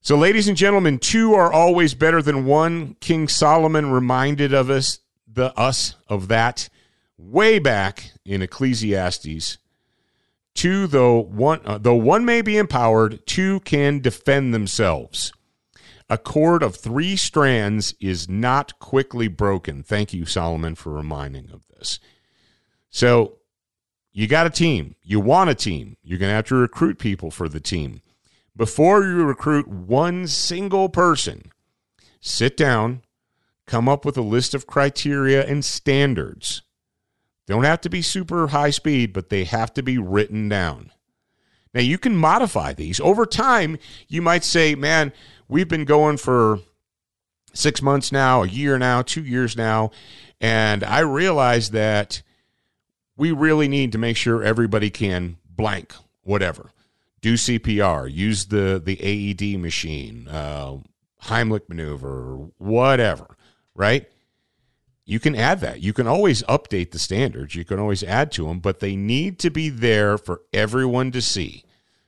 So, 0.00 0.16
ladies 0.16 0.48
and 0.48 0.56
gentlemen, 0.56 0.98
two 0.98 1.34
are 1.34 1.52
always 1.52 1.92
better 1.92 2.22
than 2.22 2.46
one. 2.46 2.96
King 3.00 3.28
Solomon 3.28 3.90
reminded 3.90 4.54
of 4.54 4.70
us, 4.70 5.00
the 5.30 5.52
us 5.60 5.96
of 6.08 6.28
that 6.28 6.70
way 7.18 7.58
back 7.58 8.12
in 8.24 8.40
Ecclesiastes. 8.40 9.58
Two, 10.54 10.86
though 10.86 11.20
one, 11.20 11.60
uh, 11.66 11.76
though 11.76 11.96
one 11.96 12.24
may 12.24 12.40
be 12.40 12.56
empowered, 12.56 13.26
two 13.26 13.60
can 13.60 14.00
defend 14.00 14.54
themselves. 14.54 15.34
A 16.08 16.18
cord 16.18 16.62
of 16.62 16.76
three 16.76 17.16
strands 17.16 17.94
is 17.98 18.28
not 18.28 18.78
quickly 18.78 19.28
broken. 19.28 19.82
Thank 19.82 20.12
you, 20.12 20.26
Solomon, 20.26 20.74
for 20.74 20.92
reminding 20.92 21.50
of 21.50 21.66
this. 21.68 21.98
So, 22.90 23.38
you 24.12 24.28
got 24.28 24.46
a 24.46 24.50
team. 24.50 24.94
You 25.02 25.18
want 25.18 25.50
a 25.50 25.54
team. 25.54 25.96
You're 26.02 26.18
going 26.18 26.30
to 26.30 26.36
have 26.36 26.46
to 26.46 26.54
recruit 26.54 26.98
people 26.98 27.30
for 27.30 27.48
the 27.48 27.60
team. 27.60 28.00
Before 28.56 29.02
you 29.02 29.24
recruit 29.24 29.66
one 29.66 30.28
single 30.28 30.88
person, 30.88 31.50
sit 32.20 32.56
down, 32.56 33.02
come 33.66 33.88
up 33.88 34.04
with 34.04 34.16
a 34.16 34.22
list 34.22 34.54
of 34.54 34.66
criteria 34.66 35.44
and 35.44 35.64
standards. 35.64 36.62
Don't 37.46 37.64
have 37.64 37.80
to 37.80 37.90
be 37.90 38.02
super 38.02 38.48
high 38.48 38.70
speed, 38.70 39.12
but 39.12 39.30
they 39.30 39.44
have 39.44 39.74
to 39.74 39.82
be 39.82 39.98
written 39.98 40.48
down. 40.48 40.92
Now, 41.74 41.80
you 41.80 41.98
can 41.98 42.16
modify 42.16 42.72
these. 42.72 43.00
Over 43.00 43.26
time, 43.26 43.78
you 44.06 44.22
might 44.22 44.44
say, 44.44 44.76
man, 44.76 45.12
we've 45.48 45.68
been 45.68 45.84
going 45.84 46.16
for 46.16 46.60
six 47.52 47.80
months 47.82 48.10
now, 48.10 48.42
a 48.42 48.48
year 48.48 48.78
now, 48.78 49.02
two 49.02 49.24
years 49.24 49.56
now, 49.56 49.90
and 50.40 50.82
I 50.84 51.00
realize 51.00 51.70
that 51.70 52.22
we 53.16 53.30
really 53.32 53.68
need 53.68 53.92
to 53.92 53.98
make 53.98 54.16
sure 54.16 54.42
everybody 54.42 54.90
can 54.90 55.36
blank, 55.48 55.94
whatever 56.22 56.70
do 57.24 57.34
CPR, 57.34 58.12
use 58.12 58.44
the 58.46 58.78
the 58.84 59.00
AED 59.00 59.58
machine, 59.58 60.28
uh, 60.28 60.76
Heimlich 61.22 61.70
maneuver, 61.70 62.50
whatever, 62.58 63.38
right? 63.74 64.06
You 65.06 65.18
can 65.18 65.34
add 65.34 65.60
that. 65.60 65.80
You 65.80 65.94
can 65.94 66.06
always 66.06 66.42
update 66.42 66.90
the 66.90 66.98
standards. 66.98 67.54
You 67.54 67.64
can 67.64 67.78
always 67.78 68.02
add 68.02 68.30
to 68.32 68.46
them, 68.46 68.60
but 68.60 68.80
they 68.80 68.94
need 68.94 69.38
to 69.38 69.48
be 69.48 69.70
there 69.70 70.18
for 70.18 70.42
everyone 70.52 71.12
to 71.12 71.22
see 71.22 71.63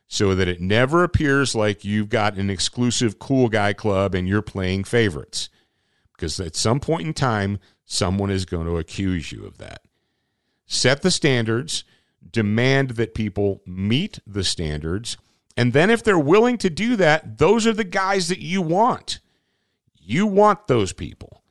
so 0.07 0.33
that 0.35 0.47
it 0.47 0.61
never 0.61 1.03
appears 1.03 1.53
like 1.53 1.83
you've 1.83 2.09
got 2.09 2.37
an 2.37 2.49
exclusive 2.49 3.19
cool 3.19 3.49
guy 3.49 3.73
club 3.73 4.15
and 4.15 4.27
you're 4.27 4.41
playing 4.41 4.83
favorites. 4.83 5.49
Because 6.15 6.39
at 6.39 6.55
some 6.55 6.79
point 6.79 7.07
in 7.07 7.13
time, 7.13 7.59
someone 7.85 8.31
is 8.31 8.45
going 8.45 8.65
to 8.65 8.77
accuse 8.77 9.31
you 9.31 9.45
of 9.45 9.57
that. 9.57 9.81
Set 10.65 11.01
the 11.01 11.11
standards 11.11 11.83
demand 12.31 12.91
that 12.91 13.13
people 13.13 13.61
meet 13.65 14.19
the 14.25 14.43
standards. 14.43 15.17
And 15.55 15.73
then, 15.73 15.89
if 15.89 16.03
they're 16.03 16.19
willing 16.19 16.57
to 16.59 16.69
do 16.69 16.95
that, 16.97 17.37
those 17.37 17.65
are 17.65 17.73
the 17.73 17.83
guys 17.83 18.27
that 18.27 18.39
you 18.39 18.61
want. 18.61 19.19
You 19.95 20.27
want 20.27 20.67
those 20.67 20.93
people. 20.93 21.43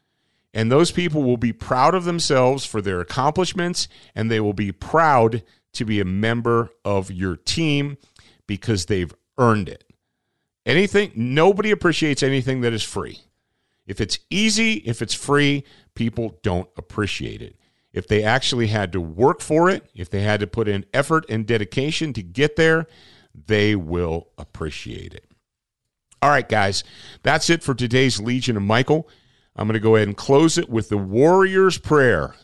And 0.55 0.71
those 0.71 0.91
people 0.91 1.23
will 1.23 1.37
be 1.37 1.53
proud 1.53 1.95
of 1.95 2.05
themselves 2.05 2.65
for 2.65 2.81
their 2.81 3.01
accomplishments, 3.01 3.89
and 4.15 4.31
they 4.31 4.41
will 4.41 4.55
be 4.55 4.73
proud 4.73 5.43
to 5.73 5.85
be 5.85 6.01
a 6.01 6.05
member 6.05 6.71
of 6.85 7.11
your 7.11 7.37
team 7.37 7.99
because 8.47 8.87
they've 8.87 9.13
earned 9.39 9.69
it. 9.69 9.85
Anything, 10.65 11.13
nobody 11.15 11.71
appreciates 11.71 12.23
anything 12.23 12.61
that 12.63 12.73
is 12.73 12.83
free. 12.83 13.21
If 13.87 14.01
it's 14.01 14.19
easy, 14.31 14.75
if 14.79 15.01
it's 15.01 15.15
free, 15.15 15.65
people 15.95 16.39
don't 16.43 16.69
appreciate 16.77 17.41
it 17.41 17.57
if 17.97 18.07
they 18.07 18.23
actually 18.23 18.67
had 18.67 18.93
to 18.93 19.01
work 19.01 19.41
for 19.41 19.71
it, 19.71 19.89
if 19.95 20.11
they 20.11 20.21
had 20.21 20.39
to 20.41 20.47
put 20.47 20.69
in 20.69 20.85
effort 20.93 21.25
and 21.31 21.47
dedication 21.47 22.13
to 22.13 22.23
get 22.23 22.55
there, 22.55 22.87
they 23.35 23.75
will 23.75 24.29
appreciate 24.37 25.15
it. 25.15 25.25
All 26.21 26.29
right, 26.29 26.47
guys, 26.47 26.85
that's 27.23 27.49
it 27.49 27.63
for 27.63 27.75
today's 27.75 28.21
Legion 28.21 28.59
of 28.59 28.63
Michael. 28.63 29.09
I'm 29.57 29.67
going 29.67 29.75
to 29.75 29.81
go 29.81 29.97
ahead 29.97 30.09
and 30.09 30.17
close 30.17 30.59
it 30.59 30.69
with 30.69 30.91
the 30.91 30.99
Warrior's 30.99 31.79
Prayer. 31.79 32.35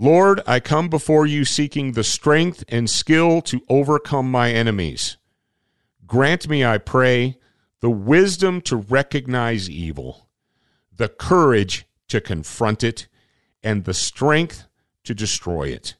Lord, 0.00 0.40
I 0.46 0.60
come 0.60 0.88
before 0.88 1.26
you 1.26 1.44
seeking 1.44 1.92
the 1.92 2.04
strength 2.04 2.62
and 2.68 2.88
skill 2.88 3.42
to 3.42 3.60
overcome 3.68 4.30
my 4.30 4.52
enemies. 4.52 5.16
Grant 6.06 6.48
me, 6.48 6.64
I 6.64 6.78
pray, 6.78 7.36
the 7.80 7.90
wisdom 7.90 8.60
to 8.62 8.76
recognize 8.76 9.68
evil, 9.68 10.28
the 10.94 11.08
courage 11.08 11.84
to 12.08 12.20
confront 12.20 12.84
it, 12.84 13.08
and 13.60 13.84
the 13.84 13.94
strength 13.94 14.68
to 15.02 15.14
destroy 15.14 15.64
it. 15.64 15.96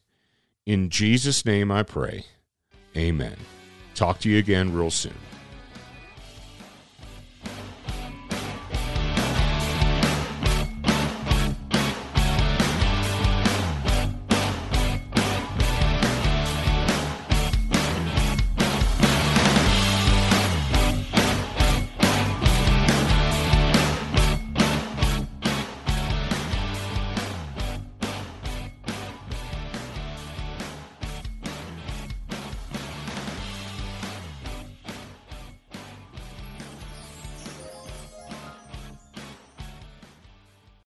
In 0.65 0.89
Jesus' 0.89 1.45
name 1.45 1.69
I 1.69 1.83
pray. 1.83 2.23
Amen. 2.95 3.35
Talk 3.95 4.19
to 4.19 4.29
you 4.29 4.37
again 4.37 4.73
real 4.73 4.91
soon. 4.91 5.13